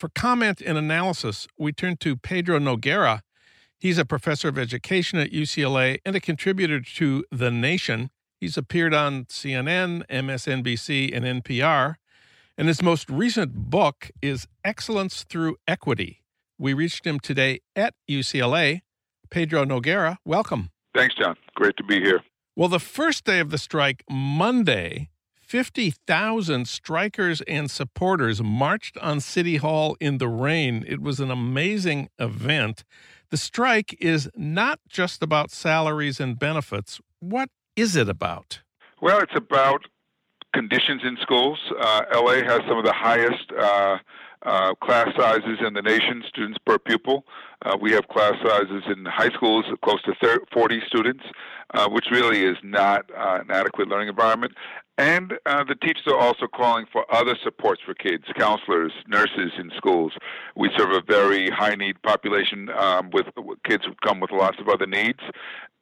For 0.00 0.08
comment 0.08 0.60
and 0.60 0.76
analysis, 0.76 1.46
we 1.56 1.72
turn 1.72 1.98
to 1.98 2.16
Pedro 2.16 2.58
Noguera. 2.58 3.20
He's 3.82 3.98
a 3.98 4.04
professor 4.04 4.48
of 4.48 4.58
education 4.58 5.18
at 5.18 5.32
UCLA 5.32 5.98
and 6.06 6.14
a 6.14 6.20
contributor 6.20 6.80
to 6.80 7.24
The 7.30 7.50
Nation. 7.50 8.10
He's 8.40 8.56
appeared 8.56 8.94
on 8.94 9.24
CNN, 9.24 10.06
MSNBC, 10.08 11.14
and 11.14 11.42
NPR. 11.42 11.96
And 12.56 12.68
his 12.68 12.80
most 12.82 13.10
recent 13.10 13.54
book 13.54 14.10
is 14.22 14.46
Excellence 14.64 15.24
Through 15.24 15.56
Equity 15.66 16.22
we 16.62 16.74
reached 16.74 17.04
him 17.04 17.18
today 17.18 17.60
at 17.74 17.94
UCLA. 18.08 18.82
Pedro 19.30 19.64
Noguera, 19.64 20.18
welcome. 20.24 20.70
Thanks, 20.94 21.16
John. 21.16 21.36
Great 21.56 21.76
to 21.76 21.82
be 21.82 22.00
here. 22.00 22.20
Well, 22.54 22.68
the 22.68 22.78
first 22.78 23.24
day 23.24 23.40
of 23.40 23.50
the 23.50 23.58
strike, 23.58 24.04
Monday, 24.08 25.08
50,000 25.34 26.68
strikers 26.68 27.40
and 27.42 27.68
supporters 27.68 28.40
marched 28.42 28.96
on 28.98 29.18
City 29.18 29.56
Hall 29.56 29.96
in 29.98 30.18
the 30.18 30.28
rain. 30.28 30.84
It 30.86 31.02
was 31.02 31.18
an 31.18 31.32
amazing 31.32 32.10
event. 32.20 32.84
The 33.32 33.38
strike 33.38 33.96
is 33.98 34.28
not 34.36 34.78
just 34.90 35.22
about 35.22 35.50
salaries 35.50 36.20
and 36.20 36.38
benefits. 36.38 37.00
What 37.18 37.48
is 37.76 37.96
it 37.96 38.06
about? 38.06 38.60
Well, 39.00 39.20
it's 39.20 39.34
about 39.34 39.86
conditions 40.52 41.00
in 41.02 41.16
schools. 41.22 41.58
Uh, 41.80 42.02
LA 42.12 42.44
has 42.44 42.60
some 42.68 42.76
of 42.76 42.84
the 42.84 42.92
highest 42.92 43.50
uh, 43.58 43.96
uh, 44.42 44.74
class 44.82 45.08
sizes 45.16 45.60
in 45.66 45.72
the 45.72 45.80
nation, 45.80 46.22
students 46.28 46.58
per 46.66 46.78
pupil. 46.78 47.24
Uh, 47.64 47.76
we 47.80 47.92
have 47.92 48.08
class 48.08 48.34
sizes 48.44 48.82
in 48.88 49.04
high 49.04 49.30
schools 49.30 49.64
of 49.70 49.80
close 49.82 50.02
to 50.02 50.14
30, 50.20 50.44
40 50.52 50.82
students, 50.86 51.24
uh, 51.74 51.88
which 51.88 52.06
really 52.10 52.44
is 52.44 52.56
not 52.62 53.04
uh, 53.16 53.38
an 53.40 53.50
adequate 53.50 53.88
learning 53.88 54.08
environment. 54.08 54.52
And 54.98 55.34
uh, 55.46 55.64
the 55.64 55.74
teachers 55.74 56.06
are 56.06 56.18
also 56.18 56.46
calling 56.46 56.86
for 56.92 57.04
other 57.12 57.34
supports 57.42 57.80
for 57.84 57.94
kids, 57.94 58.24
counselors, 58.36 58.92
nurses 59.08 59.52
in 59.58 59.70
schools. 59.76 60.12
We 60.54 60.70
serve 60.76 60.90
a 60.90 61.00
very 61.00 61.48
high 61.48 61.74
need 61.76 62.02
population 62.02 62.68
um, 62.70 63.10
with, 63.10 63.26
with, 63.36 63.62
kids 63.62 63.84
who 63.86 63.94
come 64.06 64.20
with 64.20 64.30
lots 64.32 64.58
of 64.60 64.68
other 64.68 64.86
needs, 64.86 65.20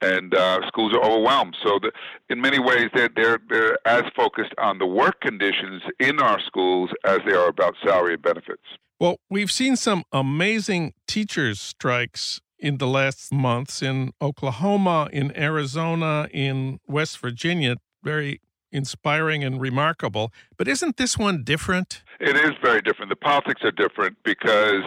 and 0.00 0.34
uh, 0.34 0.60
schools 0.68 0.94
are 0.94 1.02
overwhelmed. 1.02 1.56
So, 1.62 1.80
the, 1.82 1.90
in 2.28 2.40
many 2.40 2.60
ways, 2.60 2.88
they're, 2.94 3.10
they're, 3.14 3.40
they're 3.48 3.78
as 3.86 4.04
focused 4.14 4.54
on 4.58 4.78
the 4.78 4.86
work 4.86 5.20
conditions 5.20 5.82
in 5.98 6.20
our 6.20 6.40
schools 6.40 6.90
as 7.04 7.18
they 7.26 7.34
are 7.34 7.48
about 7.48 7.74
salary 7.84 8.14
and 8.14 8.22
benefits. 8.22 8.62
Well, 9.00 9.16
we've 9.30 9.50
seen 9.50 9.76
some 9.76 10.04
amazing 10.12 10.92
teachers' 11.08 11.58
strikes 11.58 12.42
in 12.58 12.76
the 12.76 12.86
last 12.86 13.32
months 13.32 13.80
in 13.80 14.12
Oklahoma, 14.20 15.08
in 15.10 15.34
Arizona, 15.34 16.28
in 16.34 16.80
West 16.86 17.16
Virginia. 17.18 17.76
Very 18.04 18.42
inspiring 18.70 19.42
and 19.42 19.58
remarkable. 19.58 20.34
But 20.58 20.68
isn't 20.68 20.98
this 20.98 21.16
one 21.16 21.42
different? 21.44 22.02
It 22.20 22.36
is 22.36 22.50
very 22.62 22.82
different. 22.82 23.08
The 23.08 23.16
politics 23.16 23.62
are 23.64 23.70
different 23.70 24.18
because 24.22 24.84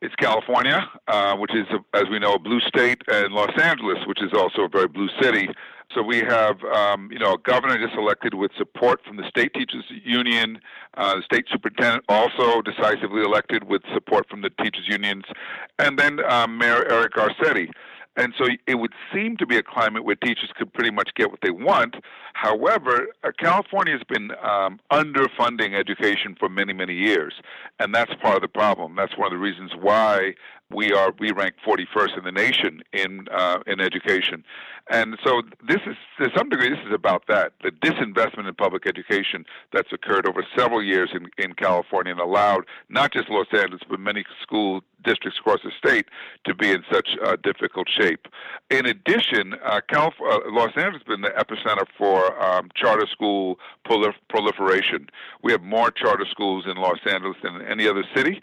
it's 0.00 0.14
California, 0.16 0.80
uh, 1.06 1.36
which 1.36 1.54
is, 1.54 1.66
as 1.94 2.04
we 2.10 2.18
know, 2.18 2.34
a 2.34 2.40
blue 2.40 2.60
state, 2.62 3.00
and 3.06 3.32
Los 3.32 3.56
Angeles, 3.62 3.98
which 4.08 4.20
is 4.20 4.32
also 4.36 4.62
a 4.62 4.68
very 4.68 4.88
blue 4.88 5.08
city. 5.20 5.48
So 5.94 6.02
we 6.02 6.18
have, 6.18 6.62
um, 6.64 7.10
you 7.12 7.18
know, 7.18 7.34
a 7.34 7.38
governor 7.38 7.76
just 7.78 7.98
elected 7.98 8.34
with 8.34 8.50
support 8.56 9.00
from 9.06 9.16
the 9.16 9.28
state 9.28 9.52
teachers 9.54 9.84
union, 10.04 10.58
uh, 10.96 11.16
the 11.16 11.22
state 11.22 11.46
superintendent 11.50 12.04
also 12.08 12.62
decisively 12.62 13.22
elected 13.22 13.64
with 13.64 13.82
support 13.92 14.28
from 14.28 14.42
the 14.42 14.50
teachers 14.50 14.86
unions, 14.88 15.24
and 15.78 15.98
then 15.98 16.18
um, 16.30 16.58
Mayor 16.58 16.84
Eric 16.90 17.14
Garcetti. 17.14 17.68
And 18.16 18.34
so 18.36 18.46
it 18.66 18.74
would 18.74 18.92
seem 19.12 19.38
to 19.38 19.46
be 19.46 19.56
a 19.56 19.62
climate 19.62 20.04
where 20.04 20.16
teachers 20.16 20.50
could 20.56 20.72
pretty 20.74 20.90
much 20.90 21.10
get 21.16 21.30
what 21.30 21.40
they 21.42 21.50
want. 21.50 21.96
However, 22.34 23.06
uh, 23.24 23.30
California 23.38 23.94
has 23.94 24.02
been 24.06 24.32
um, 24.42 24.80
underfunding 24.90 25.78
education 25.78 26.36
for 26.38 26.50
many, 26.50 26.74
many 26.74 26.94
years. 26.94 27.32
And 27.78 27.94
that's 27.94 28.12
part 28.20 28.36
of 28.36 28.42
the 28.42 28.48
problem. 28.48 28.96
That's 28.96 29.16
one 29.16 29.28
of 29.28 29.32
the 29.32 29.38
reasons 29.38 29.72
why 29.80 30.34
we 30.72 30.92
are 30.92 31.12
we 31.18 31.32
rank 31.32 31.54
41st 31.66 32.18
in 32.18 32.24
the 32.24 32.32
nation 32.32 32.82
in 32.92 33.26
uh, 33.30 33.58
in 33.66 33.80
education, 33.80 34.44
and 34.90 35.18
so 35.24 35.42
this 35.66 35.80
is 35.86 35.96
to 36.18 36.30
some 36.36 36.48
degree 36.48 36.70
this 36.70 36.84
is 36.86 36.92
about 36.92 37.24
that 37.28 37.52
the 37.62 37.70
disinvestment 37.70 38.48
in 38.48 38.54
public 38.54 38.86
education 38.86 39.44
that's 39.72 39.92
occurred 39.92 40.26
over 40.26 40.44
several 40.56 40.82
years 40.82 41.10
in 41.14 41.28
in 41.38 41.52
California 41.54 42.12
and 42.12 42.20
allowed 42.20 42.64
not 42.88 43.12
just 43.12 43.28
Los 43.28 43.46
Angeles 43.52 43.82
but 43.88 44.00
many 44.00 44.24
school 44.40 44.82
districts 45.04 45.38
across 45.38 45.60
the 45.62 45.70
state 45.76 46.06
to 46.44 46.54
be 46.54 46.70
in 46.70 46.84
such 46.90 47.10
uh, 47.24 47.36
difficult 47.42 47.88
shape. 47.88 48.28
In 48.70 48.86
addition, 48.86 49.54
uh, 49.64 49.80
Calif- 49.88 50.20
uh, 50.20 50.40
Los 50.50 50.70
Angeles 50.76 50.94
has 50.94 51.02
been 51.02 51.22
the 51.22 51.30
epicenter 51.30 51.86
for 51.96 52.40
um, 52.42 52.70
charter 52.74 53.06
school 53.06 53.58
prolif- 53.86 54.14
proliferation. 54.28 55.08
We 55.42 55.52
have 55.52 55.62
more 55.62 55.90
charter 55.90 56.26
schools 56.30 56.64
in 56.66 56.76
Los 56.76 56.98
Angeles 57.06 57.36
than 57.42 57.62
any 57.62 57.88
other 57.88 58.04
city, 58.14 58.42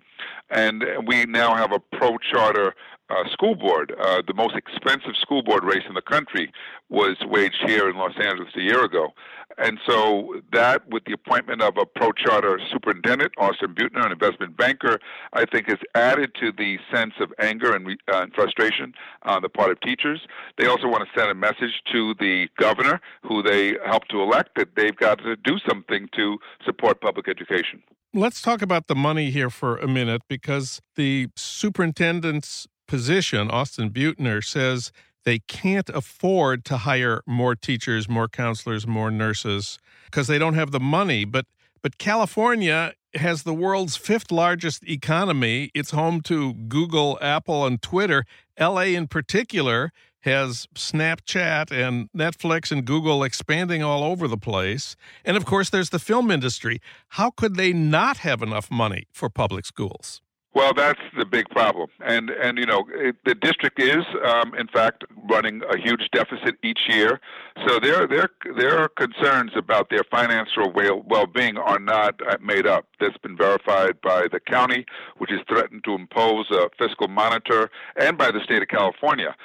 and 0.49 0.83
we 1.05 1.25
now 1.25 1.55
have 1.55 1.71
a 1.71 1.79
pro 1.79 2.17
charter 2.21 2.73
uh, 3.09 3.29
school 3.31 3.55
board. 3.55 3.93
Uh, 3.99 4.21
the 4.25 4.33
most 4.33 4.55
expensive 4.55 5.15
school 5.19 5.41
board 5.41 5.63
race 5.63 5.83
in 5.87 5.95
the 5.95 6.01
country 6.01 6.51
was 6.89 7.17
waged 7.25 7.61
here 7.65 7.89
in 7.89 7.97
Los 7.97 8.13
Angeles 8.19 8.49
a 8.55 8.61
year 8.61 8.83
ago. 8.83 9.13
And 9.57 9.79
so 9.85 10.41
that, 10.53 10.87
with 10.89 11.03
the 11.05 11.13
appointment 11.13 11.61
of 11.61 11.77
a 11.77 11.85
pro 11.85 12.11
charter 12.11 12.59
superintendent, 12.71 13.33
Austin 13.37 13.73
Beutner, 13.73 14.05
an 14.05 14.11
investment 14.11 14.55
banker, 14.55 14.99
I 15.33 15.45
think 15.45 15.67
has 15.67 15.79
added 15.95 16.31
to 16.39 16.51
the 16.51 16.77
sense 16.93 17.13
of 17.19 17.33
anger 17.39 17.75
and, 17.75 17.87
uh, 18.11 18.21
and 18.21 18.33
frustration 18.33 18.93
on 19.23 19.41
the 19.41 19.49
part 19.49 19.71
of 19.71 19.81
teachers. 19.81 20.21
They 20.57 20.67
also 20.67 20.87
want 20.87 21.03
to 21.03 21.19
send 21.19 21.31
a 21.31 21.35
message 21.35 21.81
to 21.91 22.13
the 22.19 22.47
governor, 22.57 23.01
who 23.23 23.41
they 23.41 23.75
helped 23.85 24.11
to 24.11 24.21
elect, 24.21 24.51
that 24.55 24.75
they've 24.75 24.95
got 24.95 25.19
to 25.19 25.35
do 25.35 25.57
something 25.67 26.07
to 26.15 26.37
support 26.65 27.01
public 27.01 27.27
education. 27.27 27.81
Let's 28.13 28.41
talk 28.41 28.61
about 28.61 28.87
the 28.87 28.95
money 28.95 29.29
here 29.29 29.49
for 29.49 29.77
a 29.77 29.87
minute 29.87 30.21
because 30.27 30.81
the 30.95 31.27
superintendent's 31.35 32.67
position, 32.89 33.49
Austin 33.49 33.91
Beutner, 33.91 34.43
says 34.43 34.91
they 35.23 35.39
can't 35.39 35.89
afford 35.89 36.65
to 36.65 36.77
hire 36.77 37.21
more 37.25 37.55
teachers, 37.55 38.09
more 38.09 38.27
counselors, 38.27 38.85
more 38.85 39.11
nurses 39.11 39.79
because 40.05 40.27
they 40.27 40.39
don't 40.39 40.55
have 40.55 40.71
the 40.71 40.79
money. 40.79 41.23
But 41.23 41.45
but 41.81 41.97
California 41.97 42.93
has 43.15 43.43
the 43.43 43.53
world's 43.53 43.95
fifth 43.95 44.31
largest 44.31 44.83
economy. 44.87 45.71
It's 45.73 45.91
home 45.91 46.21
to 46.21 46.53
Google, 46.53 47.17
Apple, 47.21 47.65
and 47.65 47.81
Twitter. 47.81 48.25
LA 48.59 48.91
in 48.97 49.07
particular 49.07 49.91
has 50.21 50.67
Snapchat 50.75 51.71
and 51.71 52.09
Netflix 52.11 52.71
and 52.71 52.83
Google 52.85 53.23
expanding 53.23 53.81
all 53.81 54.03
over 54.03 54.27
the 54.27 54.37
place. 54.37 54.95
And 55.23 55.37
of 55.37 55.45
course, 55.45 55.69
there's 55.69 55.91
the 55.91 55.99
film 55.99 56.29
industry. 56.29 56.81
How 57.09 57.29
could 57.29 57.55
they 57.55 57.71
not 57.71 58.17
have 58.17 58.41
enough 58.41 58.69
money 58.69 59.07
for 59.11 59.29
public 59.29 59.65
schools? 59.65 60.21
Well, 60.55 60.73
that's 60.73 60.99
the 61.15 61.25
big 61.25 61.47
problem, 61.49 61.89
and 62.03 62.31
and 62.31 62.57
you 62.57 62.65
know 62.65 62.83
it, 62.91 63.17
the 63.23 63.35
district 63.35 63.79
is, 63.79 64.03
um, 64.25 64.55
in 64.55 64.67
fact, 64.67 65.03
running 65.29 65.61
a 65.69 65.77
huge 65.77 66.09
deficit 66.11 66.55
each 66.63 66.79
year. 66.87 67.21
So 67.67 67.79
their 67.79 68.07
their 68.07 68.29
their 68.57 68.87
concerns 68.89 69.51
about 69.55 69.91
their 69.91 70.03
financial 70.09 70.71
well 70.73 71.27
being 71.27 71.57
are 71.59 71.77
not 71.77 72.19
uh, 72.27 72.37
made 72.41 72.65
up. 72.65 72.87
That's 72.99 73.17
been 73.19 73.37
verified 73.37 74.01
by 74.01 74.27
the 74.31 74.39
county, 74.39 74.87
which 75.17 75.31
is 75.31 75.39
threatened 75.47 75.83
to 75.83 75.93
impose 75.93 76.49
a 76.49 76.69
fiscal 76.79 77.07
monitor, 77.07 77.69
and 77.95 78.17
by 78.17 78.31
the 78.31 78.43
state 78.43 78.63
of 78.63 78.69
California. 78.69 79.35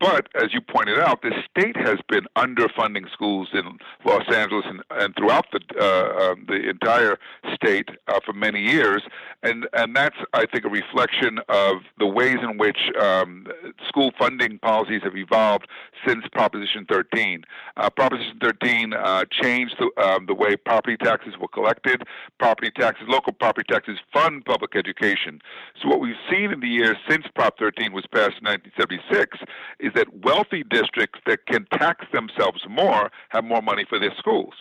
But 0.00 0.28
as 0.34 0.52
you 0.52 0.60
pointed 0.60 0.98
out, 0.98 1.22
the 1.22 1.32
state 1.50 1.76
has 1.76 1.98
been 2.08 2.26
underfunding 2.36 3.10
schools 3.10 3.48
in 3.52 3.78
Los 4.04 4.30
Angeles 4.32 4.64
and, 4.68 4.82
and 4.90 5.14
throughout 5.16 5.46
the 5.50 5.60
uh, 5.80 6.32
um, 6.32 6.44
the 6.46 6.68
entire 6.68 7.18
state 7.54 7.88
uh, 8.06 8.20
for 8.24 8.32
many 8.32 8.60
years, 8.60 9.02
and 9.42 9.66
and 9.72 9.96
that's 9.96 10.16
I 10.34 10.46
think 10.46 10.64
a 10.64 10.68
reflection 10.68 11.40
of 11.48 11.78
the 11.98 12.06
ways 12.06 12.36
in 12.42 12.58
which 12.58 12.78
um, 13.00 13.46
school 13.86 14.12
funding 14.18 14.58
policies 14.58 15.02
have 15.04 15.16
evolved 15.16 15.66
since 16.06 16.24
Proposition 16.32 16.86
13. 16.88 17.44
Uh, 17.76 17.90
Proposition 17.90 18.38
13 18.40 18.92
uh, 18.92 19.24
changed 19.30 19.76
the, 19.78 20.02
um, 20.02 20.26
the 20.26 20.34
way 20.34 20.56
property 20.56 20.96
taxes 20.96 21.34
were 21.40 21.48
collected. 21.48 22.02
Property 22.38 22.70
taxes, 22.70 23.06
local 23.08 23.32
property 23.32 23.66
taxes, 23.68 23.98
fund 24.12 24.44
public 24.44 24.76
education. 24.76 25.40
So 25.80 25.88
what 25.88 26.00
we've 26.00 26.14
seen 26.30 26.52
in 26.52 26.60
the 26.60 26.68
years 26.68 26.96
since 27.08 27.26
Prop 27.34 27.58
13 27.58 27.92
was 27.92 28.04
passed 28.06 28.36
in 28.40 28.46
1976 28.46 29.38
is 29.80 29.92
that 29.94 30.08
wealthy 30.22 30.64
districts 30.64 31.20
that 31.26 31.46
can 31.46 31.66
tax 31.72 32.06
themselves 32.12 32.64
more 32.68 33.10
have 33.28 33.44
more 33.44 33.62
money 33.62 33.84
for 33.88 33.98
their 33.98 34.14
schools. 34.16 34.54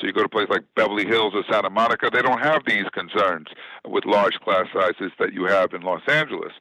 So 0.00 0.06
you 0.06 0.12
go 0.12 0.22
to 0.22 0.28
places 0.28 0.50
like 0.50 0.62
Beverly 0.74 1.06
Hills 1.06 1.34
or 1.34 1.44
Santa 1.50 1.70
Monica, 1.70 2.10
they 2.12 2.22
don't 2.22 2.40
have 2.40 2.62
these 2.66 2.86
concerns 2.92 3.48
with 3.86 4.04
large 4.04 4.34
class 4.40 4.66
sizes 4.72 5.12
that 5.18 5.32
you 5.32 5.44
have 5.44 5.72
in 5.72 5.82
Los 5.82 6.02
Angeles. 6.08 6.52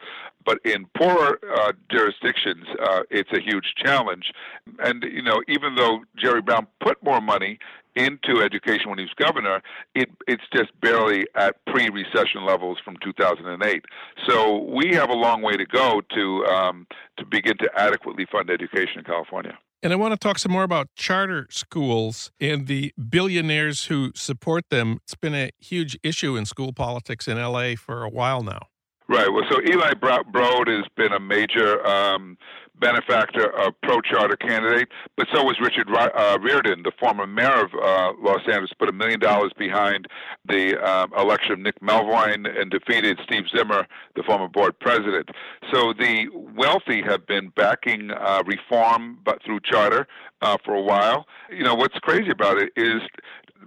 But 0.45 0.60
in 0.65 0.86
poorer 0.97 1.39
uh, 1.56 1.73
jurisdictions, 1.91 2.65
uh, 2.82 3.01
it's 3.10 3.32
a 3.32 3.39
huge 3.39 3.73
challenge. 3.77 4.32
And, 4.79 5.03
you 5.03 5.21
know, 5.21 5.41
even 5.47 5.75
though 5.75 6.01
Jerry 6.17 6.41
Brown 6.41 6.67
put 6.82 7.01
more 7.03 7.21
money 7.21 7.60
into 7.95 8.41
education 8.41 8.89
when 8.89 8.97
he 8.97 9.06
was 9.06 9.13
governor, 9.17 9.62
it, 9.93 10.10
it's 10.27 10.43
just 10.53 10.71
barely 10.82 11.25
at 11.36 11.56
pre-recession 11.67 12.45
levels 12.45 12.77
from 12.84 12.97
2008. 13.03 13.86
So 14.27 14.58
we 14.63 14.95
have 14.95 15.10
a 15.10 15.15
long 15.15 15.41
way 15.41 15.53
to 15.58 15.65
go 15.65 16.01
to 16.15 16.45
um, 16.45 16.88
to 17.17 17.25
begin 17.25 17.58
to 17.60 17.69
adequately 17.75 18.25
fund 18.32 18.49
education 18.49 18.99
in 18.99 19.03
California. 19.03 19.58
And 19.84 19.91
I 19.91 19.97
want 19.97 20.13
to 20.13 20.17
talk 20.17 20.39
some 20.39 20.53
more 20.53 20.63
about 20.63 20.88
charter 20.95 21.45
schools 21.49 22.32
and 22.39 22.67
the 22.67 22.93
billionaires 23.10 23.86
who 23.86 24.12
support 24.15 24.69
them. 24.69 24.99
It's 25.03 25.15
been 25.15 25.36
a 25.36 25.51
huge 25.60 25.99
issue 26.01 26.38
in 26.38 26.45
school 26.45 26.71
politics 26.71 27.27
in 27.27 27.38
LA 27.38 27.75
for 27.75 28.03
a 28.03 28.10
while 28.10 28.43
now. 28.43 28.67
Right. 29.09 29.27
Well, 29.31 29.43
so 29.51 29.59
Eli 29.61 29.93
Broad 29.95 30.67
has 30.67 30.85
been 30.95 31.11
a 31.11 31.19
major 31.19 31.85
um, 31.85 32.37
benefactor 32.79 33.49
of 33.59 33.73
pro 33.81 33.99
charter 34.01 34.37
candidate, 34.37 34.87
but 35.17 35.27
so 35.33 35.43
was 35.43 35.57
Richard 35.61 35.87
uh, 35.93 36.37
Riordan, 36.41 36.83
the 36.83 36.91
former 36.99 37.27
mayor 37.27 37.65
of 37.65 37.73
uh, 37.73 38.13
Los 38.21 38.41
Angeles, 38.47 38.71
put 38.79 38.89
a 38.89 38.93
million 38.93 39.19
dollars 39.19 39.51
behind 39.57 40.07
the 40.47 40.81
um, 40.81 41.11
election 41.17 41.53
of 41.53 41.59
Nick 41.59 41.79
Melvoin 41.81 42.47
and 42.59 42.71
defeated 42.71 43.19
Steve 43.23 43.43
Zimmer, 43.55 43.85
the 44.15 44.23
former 44.23 44.47
board 44.47 44.79
president. 44.79 45.29
So 45.71 45.93
the 45.93 46.27
wealthy 46.55 47.01
have 47.01 47.27
been 47.27 47.49
backing 47.49 48.11
uh, 48.11 48.43
reform, 48.45 49.19
but 49.23 49.43
through 49.43 49.59
charter 49.61 50.07
uh, 50.41 50.57
for 50.63 50.73
a 50.73 50.81
while. 50.81 51.25
You 51.49 51.63
know 51.63 51.75
what's 51.75 51.97
crazy 51.99 52.31
about 52.31 52.57
it 52.57 52.71
is 52.75 53.01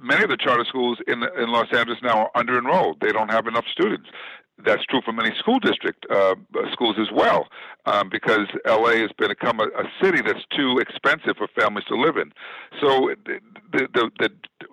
many 0.00 0.24
of 0.24 0.30
the 0.30 0.36
charter 0.36 0.64
schools 0.64 0.98
in 1.06 1.22
in 1.38 1.50
Los 1.50 1.68
Angeles 1.72 1.98
now 2.02 2.24
are 2.24 2.30
under 2.34 2.58
enrolled. 2.58 3.00
They 3.00 3.12
don't 3.12 3.30
have 3.30 3.46
enough 3.46 3.64
students. 3.70 4.08
That's 4.64 4.84
true 4.86 5.00
for 5.04 5.12
many 5.12 5.34
school 5.38 5.58
district 5.58 6.06
uh, 6.10 6.34
schools 6.72 6.96
as 6.98 7.08
well, 7.12 7.46
um, 7.84 8.08
because 8.10 8.46
LA 8.66 8.96
has 9.02 9.10
become 9.18 9.60
a, 9.60 9.64
a 9.64 9.84
city 10.02 10.22
that's 10.22 10.44
too 10.56 10.78
expensive 10.78 11.36
for 11.36 11.48
families 11.58 11.84
to 11.88 11.96
live 11.96 12.16
in. 12.16 12.32
So 12.80 13.14
the 13.26 13.88
the, 13.94 14.10
the 14.18 14.30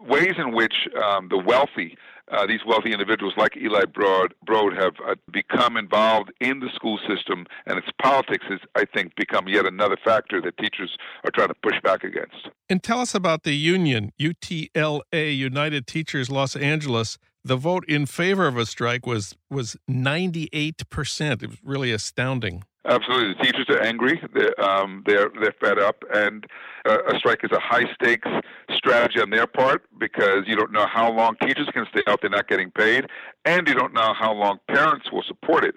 ways 0.07 0.33
in 0.37 0.53
which 0.53 0.73
um, 1.03 1.27
the 1.29 1.37
wealthy 1.37 1.97
uh, 2.31 2.47
these 2.47 2.61
wealthy 2.65 2.91
individuals 2.91 3.33
like 3.37 3.55
Eli 3.57 3.85
Broad, 3.85 4.33
Broad 4.45 4.73
have 4.73 4.93
uh, 5.05 5.15
become 5.31 5.77
involved 5.77 6.31
in 6.39 6.59
the 6.59 6.69
school 6.73 6.97
system, 7.07 7.45
and 7.65 7.77
its 7.77 7.87
politics 8.01 8.45
has, 8.49 8.59
I 8.75 8.85
think, 8.85 9.15
become 9.15 9.47
yet 9.47 9.65
another 9.65 9.97
factor 10.03 10.41
that 10.41 10.57
teachers 10.57 10.97
are 11.25 11.31
trying 11.31 11.49
to 11.49 11.55
push 11.61 11.79
back 11.83 12.03
against. 12.03 12.49
And 12.69 12.81
tell 12.81 12.99
us 13.01 13.13
about 13.13 13.43
the 13.43 13.53
union, 13.53 14.11
UTLA, 14.19 15.37
United 15.37 15.85
Teachers 15.85 16.31
Los 16.31 16.55
Angeles 16.55 17.17
the 17.43 17.55
vote 17.55 17.85
in 17.87 18.05
favor 18.05 18.47
of 18.47 18.57
a 18.57 18.65
strike 18.65 19.05
was 19.05 19.35
was 19.49 19.77
98%. 19.89 21.43
It 21.43 21.49
was 21.49 21.57
really 21.63 21.91
astounding. 21.91 22.63
Absolutely, 22.85 23.33
the 23.33 23.43
teachers 23.43 23.65
are 23.69 23.81
angry. 23.81 24.21
They're 24.33 24.59
um, 24.61 25.03
they're 25.05 25.31
they're 25.41 25.55
fed 25.61 25.79
up, 25.79 26.03
and 26.13 26.45
uh, 26.85 26.97
a 27.13 27.17
strike 27.17 27.39
is 27.43 27.51
a 27.53 27.59
high 27.59 27.85
stakes 27.93 28.27
strategy 28.75 29.21
on 29.21 29.29
their 29.29 29.47
part 29.47 29.83
because 29.97 30.43
you 30.47 30.57
don't 30.57 30.73
know 30.73 30.85
how 30.85 31.09
long 31.09 31.35
teachers 31.41 31.69
can 31.73 31.85
stay 31.91 32.01
out; 32.07 32.19
they're 32.21 32.29
not 32.29 32.49
getting 32.49 32.71
paid, 32.71 33.05
and 33.45 33.67
you 33.69 33.73
don't 33.73 33.93
know 33.93 34.13
how 34.13 34.33
long 34.33 34.59
parents 34.67 35.11
will 35.13 35.23
support 35.25 35.63
it. 35.63 35.75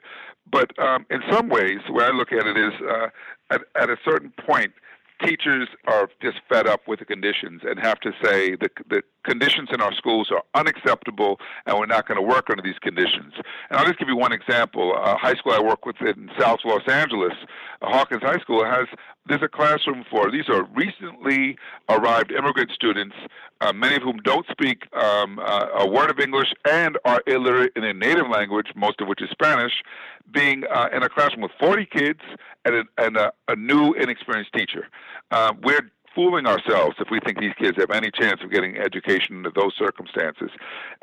But 0.50 0.76
um, 0.80 1.06
in 1.10 1.22
some 1.30 1.48
ways, 1.48 1.78
the 1.86 1.92
way 1.92 2.04
I 2.04 2.10
look 2.10 2.32
at 2.32 2.46
it 2.46 2.56
is, 2.56 2.72
uh, 2.88 3.08
at, 3.50 3.60
at 3.80 3.90
a 3.90 3.96
certain 4.04 4.32
point, 4.44 4.72
teachers 5.22 5.68
are 5.86 6.08
just 6.22 6.38
fed 6.48 6.66
up 6.66 6.86
with 6.86 6.98
the 6.98 7.04
conditions 7.04 7.62
and 7.64 7.78
have 7.78 8.00
to 8.00 8.12
say 8.22 8.56
the, 8.56 8.68
the 8.88 9.02
conditions 9.24 9.68
in 9.72 9.80
our 9.80 9.92
schools 9.94 10.30
are 10.30 10.42
unacceptable 10.54 11.38
and 11.66 11.78
we're 11.78 11.86
not 11.86 12.06
going 12.06 12.20
to 12.20 12.26
work 12.26 12.46
under 12.50 12.62
these 12.62 12.78
conditions. 12.80 13.32
And 13.70 13.78
I'll 13.78 13.86
just 13.86 13.98
give 13.98 14.08
you 14.08 14.16
one 14.16 14.32
example. 14.32 14.94
A 14.96 15.16
high 15.16 15.34
school 15.34 15.52
I 15.52 15.60
work 15.60 15.86
with 15.86 15.96
in 16.00 16.30
South 16.38 16.60
Los 16.64 16.86
Angeles, 16.88 17.34
Hawkins 17.82 18.22
High 18.22 18.38
School, 18.40 18.64
has 18.64 18.86
there's 19.28 19.42
a 19.42 19.48
classroom 19.48 20.04
for 20.10 20.30
these 20.30 20.48
are 20.48 20.64
recently 20.74 21.56
arrived 21.88 22.30
immigrant 22.32 22.70
students, 22.72 23.14
uh, 23.60 23.72
many 23.72 23.96
of 23.96 24.02
whom 24.02 24.18
don't 24.18 24.46
speak 24.50 24.86
um, 24.94 25.38
uh, 25.38 25.66
a 25.78 25.88
word 25.88 26.10
of 26.10 26.18
English 26.20 26.52
and 26.68 26.98
are 27.04 27.22
illiterate 27.26 27.72
in 27.76 27.82
their 27.82 27.94
native 27.94 28.28
language, 28.28 28.68
most 28.74 29.00
of 29.00 29.08
which 29.08 29.22
is 29.22 29.28
Spanish, 29.30 29.72
being 30.32 30.64
uh, 30.72 30.88
in 30.92 31.02
a 31.02 31.08
classroom 31.08 31.42
with 31.42 31.52
40 31.58 31.86
kids 31.86 32.20
and 32.64 32.74
a, 32.74 32.84
and 32.98 33.16
a, 33.16 33.32
a 33.48 33.56
new, 33.56 33.92
inexperienced 33.94 34.52
teacher. 34.52 34.88
Uh, 35.30 35.52
we're 35.62 35.90
fooling 36.16 36.46
ourselves 36.46 36.96
if 36.98 37.08
we 37.10 37.20
think 37.20 37.38
these 37.38 37.52
kids 37.58 37.76
have 37.76 37.90
any 37.92 38.10
chance 38.10 38.40
of 38.42 38.50
getting 38.50 38.76
education 38.78 39.36
under 39.36 39.52
those 39.54 39.74
circumstances. 39.78 40.50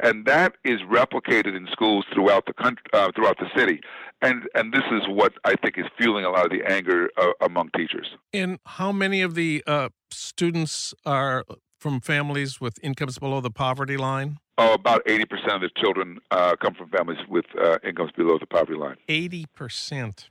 And 0.01 0.25
that 0.25 0.55
is 0.65 0.81
replicated 0.81 1.55
in 1.55 1.67
schools 1.71 2.03
throughout 2.13 2.47
the 2.47 2.53
country, 2.53 2.83
uh, 2.91 3.11
throughout 3.15 3.37
the 3.37 3.47
city. 3.55 3.79
And 4.21 4.43
and 4.55 4.73
this 4.73 4.83
is 4.91 5.03
what 5.07 5.33
I 5.45 5.55
think 5.55 5.77
is 5.77 5.85
fueling 5.97 6.25
a 6.25 6.31
lot 6.31 6.45
of 6.45 6.51
the 6.51 6.63
anger 6.69 7.09
uh, 7.17 7.31
among 7.41 7.69
teachers. 7.77 8.07
And 8.33 8.59
how 8.65 8.91
many 8.91 9.21
of 9.21 9.35
the 9.35 9.63
uh, 9.67 9.89
students 10.09 10.93
are 11.05 11.45
from 11.79 12.01
families 12.01 12.59
with 12.59 12.79
incomes 12.81 13.19
below 13.19 13.41
the 13.41 13.51
poverty 13.51 13.97
line? 13.97 14.39
Oh, 14.57 14.73
about 14.73 15.03
80% 15.05 15.23
of 15.55 15.61
the 15.61 15.69
children 15.75 16.19
uh, 16.31 16.55
come 16.61 16.75
from 16.75 16.89
families 16.89 17.17
with 17.27 17.45
uh, 17.59 17.79
incomes 17.83 18.11
below 18.11 18.37
the 18.39 18.45
poverty 18.45 18.75
line. 18.75 18.97
80%. 19.09 20.29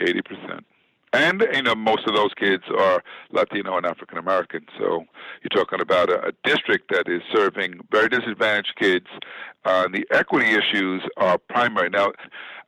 80%. 0.00 0.60
And, 1.12 1.46
you 1.52 1.62
know, 1.62 1.74
most 1.74 2.06
of 2.06 2.14
those 2.14 2.32
kids 2.34 2.64
are 2.78 3.02
Latino 3.30 3.76
and 3.76 3.84
African 3.84 4.16
American. 4.16 4.64
So 4.78 5.04
you're 5.42 5.64
talking 5.64 5.80
about 5.80 6.08
a, 6.08 6.28
a, 6.28 6.32
district 6.42 6.90
that 6.90 7.06
is 7.06 7.20
serving 7.34 7.80
very 7.90 8.08
disadvantaged 8.08 8.74
kids. 8.78 9.06
Uh, 9.64 9.88
the 9.92 10.06
equity 10.10 10.52
issues 10.52 11.02
are 11.18 11.36
primary. 11.36 11.90
Now, 11.90 12.12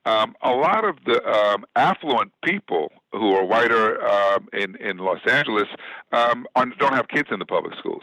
um, 0.06 0.34
a 0.42 0.50
lot 0.50 0.84
of 0.84 0.96
the 1.06 1.24
um, 1.26 1.64
affluent 1.76 2.32
people 2.44 2.92
who 3.12 3.34
are 3.34 3.44
whiter 3.44 4.04
um, 4.06 4.48
in 4.52 4.76
in 4.76 4.98
Los 4.98 5.20
Angeles 5.28 5.68
um, 6.12 6.46
are, 6.54 6.66
don't 6.78 6.94
have 6.94 7.08
kids 7.08 7.28
in 7.30 7.38
the 7.38 7.46
public 7.46 7.74
schools, 7.78 8.02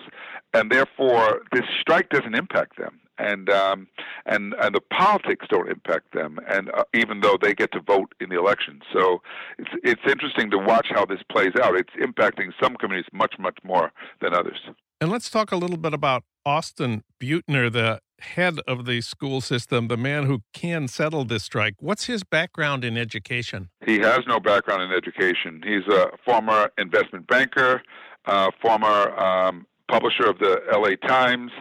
and 0.53 0.71
therefore 0.71 1.41
this 1.51 1.65
strike 1.81 2.09
doesn't 2.09 2.35
impact 2.35 2.77
them 2.77 3.01
and 3.21 3.49
um, 3.49 3.87
and 4.25 4.53
and 4.61 4.75
the 4.75 4.81
politics 4.81 5.45
don't 5.49 5.69
impact 5.69 6.13
them, 6.13 6.39
and 6.47 6.69
uh, 6.71 6.83
even 6.93 7.21
though 7.21 7.37
they 7.39 7.53
get 7.53 7.71
to 7.73 7.81
vote 7.81 8.13
in 8.19 8.29
the 8.29 8.37
election, 8.37 8.81
so 8.91 9.21
it's 9.57 9.71
it's 9.83 10.01
interesting 10.11 10.49
to 10.51 10.57
watch 10.57 10.87
how 10.89 11.05
this 11.05 11.19
plays 11.31 11.53
out. 11.61 11.75
It's 11.75 11.93
impacting 12.01 12.51
some 12.61 12.75
communities 12.75 13.09
much 13.13 13.35
much 13.37 13.57
more 13.63 13.91
than 14.21 14.33
others. 14.33 14.59
And 14.99 15.11
let's 15.11 15.29
talk 15.29 15.51
a 15.51 15.55
little 15.55 15.77
bit 15.77 15.93
about 15.93 16.23
Austin 16.45 17.03
Beutner, 17.19 17.71
the 17.71 18.01
head 18.21 18.59
of 18.67 18.85
the 18.85 19.01
school 19.01 19.41
system, 19.41 19.87
the 19.87 19.97
man 19.97 20.25
who 20.25 20.41
can 20.53 20.87
settle 20.87 21.25
this 21.25 21.43
strike. 21.43 21.75
What's 21.79 22.05
his 22.05 22.23
background 22.23 22.83
in 22.83 22.97
education? 22.97 23.69
He 23.85 23.99
has 23.99 24.21
no 24.27 24.39
background 24.39 24.83
in 24.83 24.91
education. 24.91 25.61
He's 25.65 25.87
a 25.93 26.11
former 26.25 26.69
investment 26.77 27.27
banker, 27.27 27.81
uh, 28.25 28.51
former 28.61 29.17
um, 29.19 29.65
publisher 29.89 30.25
of 30.25 30.39
the 30.39 30.61
LA 30.71 30.95
Times, 31.07 31.51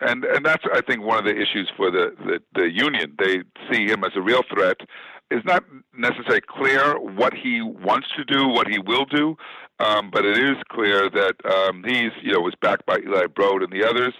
and 0.00 0.24
and 0.24 0.44
that's 0.44 0.64
I 0.72 0.80
think 0.82 1.02
one 1.02 1.18
of 1.18 1.24
the 1.24 1.34
issues 1.34 1.70
for 1.76 1.90
the, 1.90 2.14
the, 2.18 2.40
the 2.54 2.70
union. 2.70 3.16
They 3.18 3.42
see 3.70 3.86
him 3.86 4.04
as 4.04 4.12
a 4.16 4.22
real 4.22 4.42
threat. 4.52 4.78
It's 5.30 5.46
not 5.46 5.62
necessarily 5.96 6.40
clear 6.40 6.98
what 6.98 7.34
he 7.34 7.62
wants 7.62 8.08
to 8.16 8.24
do, 8.24 8.48
what 8.48 8.66
he 8.66 8.80
will 8.80 9.04
do, 9.04 9.36
um, 9.78 10.10
but 10.10 10.24
it 10.24 10.38
is 10.38 10.56
clear 10.70 11.08
that 11.08 11.34
um, 11.44 11.84
he's 11.84 12.10
you 12.22 12.32
know 12.32 12.40
was 12.40 12.54
backed 12.60 12.84
by 12.86 12.98
Eli 12.98 13.26
Broad 13.26 13.62
and 13.62 13.72
the 13.72 13.86
others, 13.88 14.14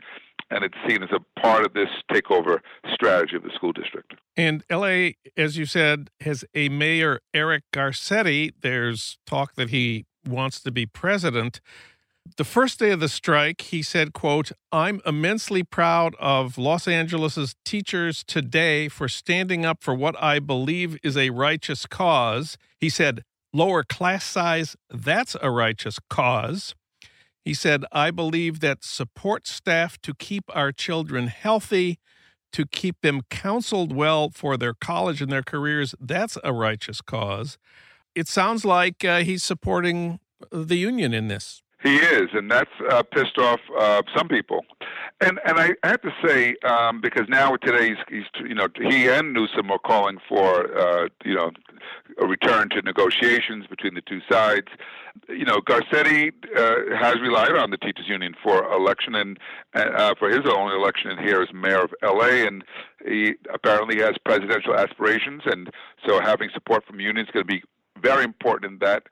and 0.51 0.65
it's 0.65 0.77
seen 0.89 1.03
as 1.03 1.11
a 1.13 1.41
part 1.41 1.65
of 1.65 1.73
this 1.75 1.89
takeover 2.11 2.59
strategy 2.93 3.37
of 3.37 3.43
the 3.43 3.51
school 3.55 3.73
district. 3.73 4.15
And 4.37 4.65
LA, 4.71 5.11
as 5.37 5.57
you 5.57 5.67
said, 5.67 6.11
has 6.21 6.45
a 6.55 6.69
mayor 6.69 7.21
Eric 7.33 7.65
Garcetti. 7.73 8.53
There's 8.61 9.19
talk 9.27 9.55
that 9.55 9.71
he 9.71 10.07
wants 10.27 10.61
to 10.63 10.71
be 10.71 10.87
president. 10.87 11.61
The 12.37 12.45
first 12.45 12.79
day 12.79 12.91
of 12.91 13.01
the 13.01 13.09
strike, 13.09 13.61
he 13.63 13.83
said, 13.83 14.13
quote, 14.13 14.53
I'm 14.71 15.01
immensely 15.07 15.63
proud 15.63 16.15
of 16.21 16.59
Los 16.59 16.87
Angeles's 16.87 17.57
teachers 17.65 18.23
today 18.25 18.89
for 18.89 19.09
standing 19.09 19.65
up 19.65 19.83
for 19.83 19.95
what 19.95 20.21
I 20.23 20.39
believe 20.39 20.99
is 21.03 21.17
a 21.17 21.31
righteous 21.31 21.87
cause. 21.87 22.59
He 22.79 22.89
said, 22.89 23.25
lower 23.53 23.83
class 23.83 24.25
size, 24.25 24.77
that's 24.91 25.35
a 25.41 25.51
righteous 25.51 25.99
cause. 26.09 26.75
He 27.45 27.55
said, 27.55 27.85
I 27.91 28.11
believe 28.11 28.61
that 28.61 28.85
support 28.85 29.47
staff 29.47 30.01
to 30.03 30.15
keep 30.15 30.45
our 30.55 30.73
children 30.73 31.29
healthy, 31.29 31.99
to 32.53 32.67
keep 32.67 33.01
them 33.01 33.23
counseled 33.31 33.95
well 33.95 34.31
for 34.31 34.57
their 34.57 34.75
college 34.75 35.23
and 35.23 35.33
their 35.33 35.43
careers, 35.43 35.95
that's 36.01 36.37
a 36.45 36.53
righteous 36.53 37.01
cause. 37.01 37.59
It 38.15 38.29
sounds 38.29 38.65
like 38.65 39.05
uh, 39.05 39.21
he's 39.21 39.43
supporting 39.43 40.19
the 40.51 40.77
union 40.77 41.15
in 41.15 41.29
this. 41.29 41.63
He 41.83 41.97
is, 41.97 42.29
and 42.35 42.51
that's 42.51 42.71
uh, 42.91 43.03
pissed 43.03 43.39
off 43.39 43.61
uh, 43.79 44.03
some 44.15 44.29
people. 44.29 44.65
And 45.23 45.41
and 45.47 45.59
I 45.59 45.75
have 45.83 46.03
to 46.03 46.13
say, 46.25 46.57
um, 46.65 47.01
because 47.01 47.27
now 47.29 47.57
today 47.57 47.89
he's, 47.89 47.99
he's 48.09 48.49
you 48.49 48.55
know 48.55 48.69
he 48.77 49.09
and 49.09 49.33
Newsom 49.33 49.71
are 49.71 49.79
calling 49.79 50.19
for 50.29 50.77
uh, 50.79 51.09
you 51.25 51.35
know 51.35 51.51
a 52.21 52.27
return 52.27 52.69
to 52.71 52.83
negotiations 52.83 53.67
between 53.67 53.95
the 53.95 54.03
two 54.03 54.21
sides. 54.31 54.67
You 55.29 55.45
know, 55.45 55.59
Garcetti 55.61 56.33
uh, 56.57 56.97
has 56.97 57.21
relied 57.21 57.57
on 57.57 57.71
the 57.71 57.79
teachers 57.79 58.09
union 58.09 58.35
for 58.43 58.71
election 58.73 59.15
and 59.15 59.39
uh, 59.75 60.15
for 60.19 60.29
his 60.29 60.47
own 60.47 60.73
election 60.73 61.11
and 61.11 61.21
here 61.21 61.41
as 61.41 61.49
mayor 61.53 61.83
of 61.83 61.95
L.A. 62.03 62.47
and 62.47 62.63
he 63.07 63.35
apparently 63.53 64.01
has 64.01 64.13
presidential 64.25 64.75
aspirations, 64.75 65.43
and 65.47 65.71
so 66.07 66.21
having 66.21 66.51
support 66.53 66.85
from 66.87 67.01
unions 67.01 67.29
is 67.29 67.33
going 67.33 67.47
to 67.47 67.53
be 67.53 67.63
very 67.99 68.25
important 68.25 68.73
in 68.73 68.79
that. 68.81 69.05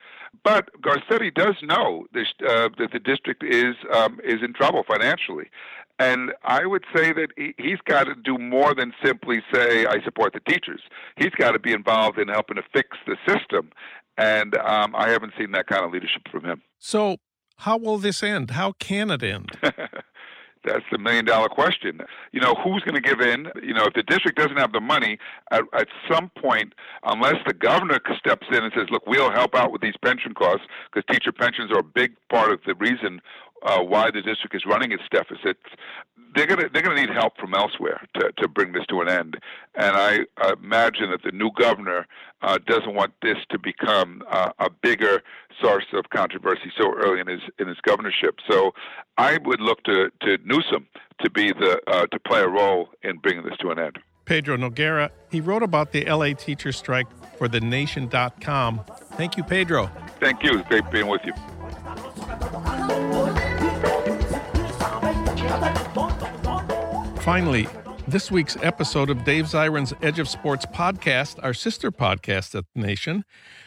But 0.44 0.70
Garcetti 0.82 1.34
does 1.34 1.56
know 1.62 2.06
this, 2.12 2.28
uh, 2.46 2.68
that 2.78 2.92
the 2.92 3.00
district 3.00 3.42
is 3.42 3.74
um, 3.92 4.20
is 4.24 4.42
in 4.42 4.52
trouble 4.52 4.84
financially, 4.86 5.50
and 5.98 6.32
I 6.44 6.64
would 6.66 6.84
say 6.94 7.12
that 7.12 7.28
he, 7.36 7.54
he's 7.58 7.80
got 7.84 8.04
to 8.04 8.14
do 8.14 8.38
more 8.38 8.74
than 8.74 8.92
simply 9.04 9.42
say 9.52 9.86
I 9.86 10.02
support 10.04 10.32
the 10.32 10.40
teachers. 10.40 10.80
He's 11.16 11.30
got 11.30 11.52
to 11.52 11.58
be 11.58 11.72
involved 11.72 12.18
in 12.18 12.28
helping 12.28 12.56
to 12.56 12.62
fix 12.72 12.96
the 13.06 13.16
system, 13.26 13.70
and 14.16 14.56
um, 14.56 14.94
I 14.94 15.08
haven't 15.08 15.32
seen 15.38 15.52
that 15.52 15.66
kind 15.66 15.84
of 15.84 15.92
leadership 15.92 16.22
from 16.30 16.44
him. 16.44 16.62
So, 16.78 17.16
how 17.56 17.76
will 17.76 17.98
this 17.98 18.22
end? 18.22 18.52
How 18.52 18.72
can 18.72 19.10
it 19.10 19.22
end? 19.22 19.50
That's 20.64 20.84
the 20.90 20.98
million 20.98 21.24
dollar 21.24 21.48
question. 21.48 22.00
You 22.32 22.40
know, 22.40 22.54
who's 22.62 22.82
going 22.82 22.94
to 22.94 23.00
give 23.00 23.20
in? 23.20 23.48
You 23.62 23.74
know, 23.74 23.84
if 23.84 23.94
the 23.94 24.02
district 24.02 24.38
doesn't 24.38 24.56
have 24.56 24.72
the 24.72 24.80
money, 24.80 25.18
at, 25.50 25.62
at 25.72 25.88
some 26.10 26.30
point, 26.38 26.74
unless 27.04 27.36
the 27.46 27.54
governor 27.54 28.00
steps 28.18 28.46
in 28.50 28.62
and 28.62 28.72
says, 28.76 28.86
look, 28.90 29.06
we'll 29.06 29.30
help 29.30 29.54
out 29.54 29.72
with 29.72 29.80
these 29.80 29.96
pension 30.02 30.34
costs, 30.34 30.66
because 30.92 31.04
teacher 31.10 31.32
pensions 31.32 31.70
are 31.72 31.80
a 31.80 31.84
big 31.84 32.12
part 32.28 32.52
of 32.52 32.60
the 32.66 32.74
reason 32.74 33.20
uh, 33.62 33.80
why 33.82 34.10
the 34.10 34.22
district 34.22 34.54
is 34.54 34.64
running 34.66 34.92
its 34.92 35.02
deficits, 35.10 35.60
they're 36.34 36.46
going 36.46 36.60
to 36.60 36.68
they're 36.72 36.82
going 36.82 36.96
to 36.96 37.06
need 37.06 37.14
help 37.14 37.36
from 37.38 37.54
elsewhere 37.54 38.06
to 38.14 38.32
to 38.38 38.48
bring 38.48 38.72
this 38.72 38.84
to 38.88 39.00
an 39.00 39.08
end. 39.08 39.38
And 39.74 39.96
I 39.96 40.20
imagine 40.52 41.10
that 41.10 41.22
the 41.22 41.32
new 41.32 41.50
governor 41.58 42.06
uh, 42.42 42.58
doesn't 42.66 42.94
want 42.94 43.12
this 43.22 43.38
to 43.50 43.58
become 43.58 44.22
uh, 44.30 44.50
a 44.58 44.70
bigger 44.70 45.22
source 45.60 45.86
of 45.92 46.10
controversy 46.10 46.70
so 46.78 46.92
early 46.94 47.20
in 47.20 47.26
his 47.26 47.40
in 47.58 47.68
his 47.68 47.78
governorship. 47.82 48.36
So 48.48 48.72
I 49.16 49.38
would 49.44 49.60
look 49.60 49.82
to 49.84 50.10
to 50.22 50.38
Newsom 50.44 50.86
to 51.22 51.30
be 51.30 51.52
the 51.52 51.80
uh, 51.86 52.06
to 52.06 52.18
play 52.20 52.40
a 52.40 52.48
role 52.48 52.90
in 53.02 53.18
bringing 53.18 53.44
this 53.44 53.56
to 53.58 53.70
an 53.70 53.78
end. 53.78 53.98
Pedro 54.24 54.58
Noguera, 54.58 55.10
he 55.30 55.40
wrote 55.40 55.62
about 55.62 55.92
the 55.92 56.04
LA 56.04 56.34
teacher 56.34 56.70
strike 56.70 57.06
for 57.38 57.48
the 57.48 57.60
nation.com. 57.60 58.82
Thank 59.12 59.38
you, 59.38 59.42
Pedro. 59.42 59.90
Thank 60.20 60.42
you. 60.42 60.58
It's 60.58 60.68
great 60.68 60.90
being 60.90 61.06
with 61.06 61.22
you. 61.24 61.32
Finally, 67.22 67.68
this 68.06 68.30
week's 68.30 68.56
episode 68.62 69.10
of 69.10 69.24
Dave 69.24 69.44
Zirin's 69.44 69.92
Edge 70.00 70.18
of 70.18 70.28
Sports 70.28 70.64
podcast, 70.64 71.38
our 71.42 71.52
sister 71.52 71.92
podcast 71.92 72.54
at 72.54 72.64
the 72.74 72.80
Nation. 72.80 73.24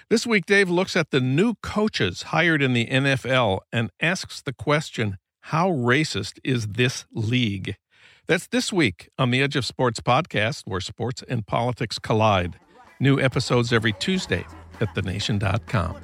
This 0.09 0.25
week, 0.25 0.45
Dave 0.45 0.69
looks 0.69 0.95
at 0.95 1.11
the 1.11 1.21
new 1.21 1.53
coaches 1.61 2.23
hired 2.23 2.61
in 2.61 2.73
the 2.73 2.87
NFL 2.87 3.59
and 3.71 3.91
asks 4.01 4.41
the 4.41 4.53
question 4.53 5.17
how 5.41 5.69
racist 5.69 6.39
is 6.43 6.67
this 6.67 7.05
league? 7.13 7.75
That's 8.27 8.47
this 8.47 8.71
week 8.73 9.09
on 9.17 9.31
the 9.31 9.41
Edge 9.41 9.55
of 9.55 9.65
Sports 9.65 9.99
podcast, 9.99 10.63
where 10.65 10.81
sports 10.81 11.23
and 11.27 11.45
politics 11.45 11.99
collide. 11.99 12.59
New 12.99 13.19
episodes 13.19 13.73
every 13.73 13.93
Tuesday 13.93 14.45
at 14.79 14.93
thenation.com. 14.95 15.97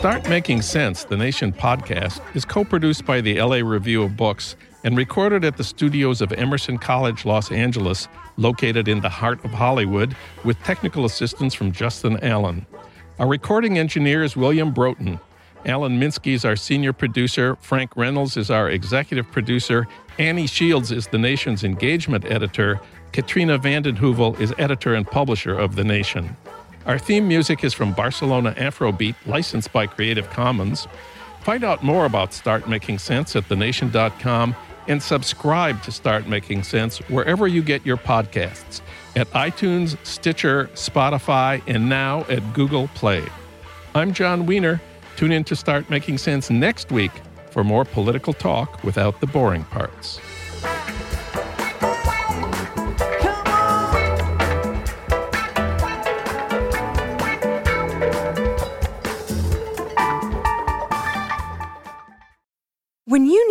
Start 0.00 0.30
Making 0.30 0.62
Sense, 0.62 1.04
the 1.04 1.16
Nation 1.18 1.52
podcast, 1.52 2.22
is 2.34 2.46
co 2.46 2.64
produced 2.64 3.04
by 3.04 3.20
the 3.20 3.38
LA 3.38 3.56
Review 3.56 4.02
of 4.02 4.16
Books 4.16 4.56
and 4.82 4.96
recorded 4.96 5.44
at 5.44 5.58
the 5.58 5.62
studios 5.62 6.22
of 6.22 6.32
Emerson 6.32 6.78
College, 6.78 7.26
Los 7.26 7.52
Angeles, 7.52 8.08
located 8.38 8.88
in 8.88 9.02
the 9.02 9.10
heart 9.10 9.44
of 9.44 9.50
Hollywood, 9.50 10.16
with 10.42 10.58
technical 10.62 11.04
assistance 11.04 11.52
from 11.52 11.70
Justin 11.70 12.18
Allen. 12.24 12.64
Our 13.18 13.28
recording 13.28 13.76
engineer 13.76 14.24
is 14.24 14.38
William 14.38 14.72
Broughton. 14.72 15.20
Alan 15.66 16.00
Minsky 16.00 16.32
is 16.32 16.46
our 16.46 16.56
senior 16.56 16.94
producer. 16.94 17.56
Frank 17.56 17.94
Reynolds 17.94 18.38
is 18.38 18.50
our 18.50 18.70
executive 18.70 19.30
producer. 19.30 19.86
Annie 20.18 20.46
Shields 20.46 20.90
is 20.90 21.08
the 21.08 21.18
Nation's 21.18 21.62
engagement 21.62 22.24
editor. 22.24 22.80
Katrina 23.12 23.58
vanden 23.58 23.98
Heuvel 23.98 24.40
is 24.40 24.54
editor 24.56 24.94
and 24.94 25.06
publisher 25.06 25.58
of 25.58 25.76
The 25.76 25.84
Nation. 25.84 26.38
Our 26.90 26.98
theme 26.98 27.28
music 27.28 27.62
is 27.62 27.72
from 27.72 27.92
Barcelona 27.92 28.52
Afrobeat, 28.58 29.14
licensed 29.24 29.72
by 29.72 29.86
Creative 29.86 30.28
Commons. 30.30 30.88
Find 31.42 31.62
out 31.62 31.84
more 31.84 32.04
about 32.04 32.32
Start 32.32 32.68
Making 32.68 32.98
Sense 32.98 33.36
at 33.36 33.48
thenation.com 33.48 34.56
and 34.88 35.00
subscribe 35.00 35.80
to 35.84 35.92
Start 35.92 36.26
Making 36.26 36.64
Sense 36.64 36.98
wherever 37.08 37.46
you 37.46 37.62
get 37.62 37.86
your 37.86 37.96
podcasts. 37.96 38.80
at 39.14 39.30
iTunes, 39.30 40.04
Stitcher, 40.04 40.68
Spotify, 40.74 41.62
and 41.68 41.88
now 41.88 42.24
at 42.28 42.52
Google 42.54 42.88
Play. 42.96 43.22
I'm 43.94 44.12
Jon 44.12 44.44
Wiener. 44.44 44.80
Tune 45.14 45.30
in 45.30 45.44
to 45.44 45.54
Start 45.54 45.90
Making 45.90 46.18
Sense 46.18 46.50
next 46.50 46.90
week 46.90 47.12
for 47.52 47.62
more 47.62 47.84
political 47.84 48.32
talk 48.32 48.82
without 48.82 49.20
the 49.20 49.28
boring 49.28 49.62
parts. 49.62 50.18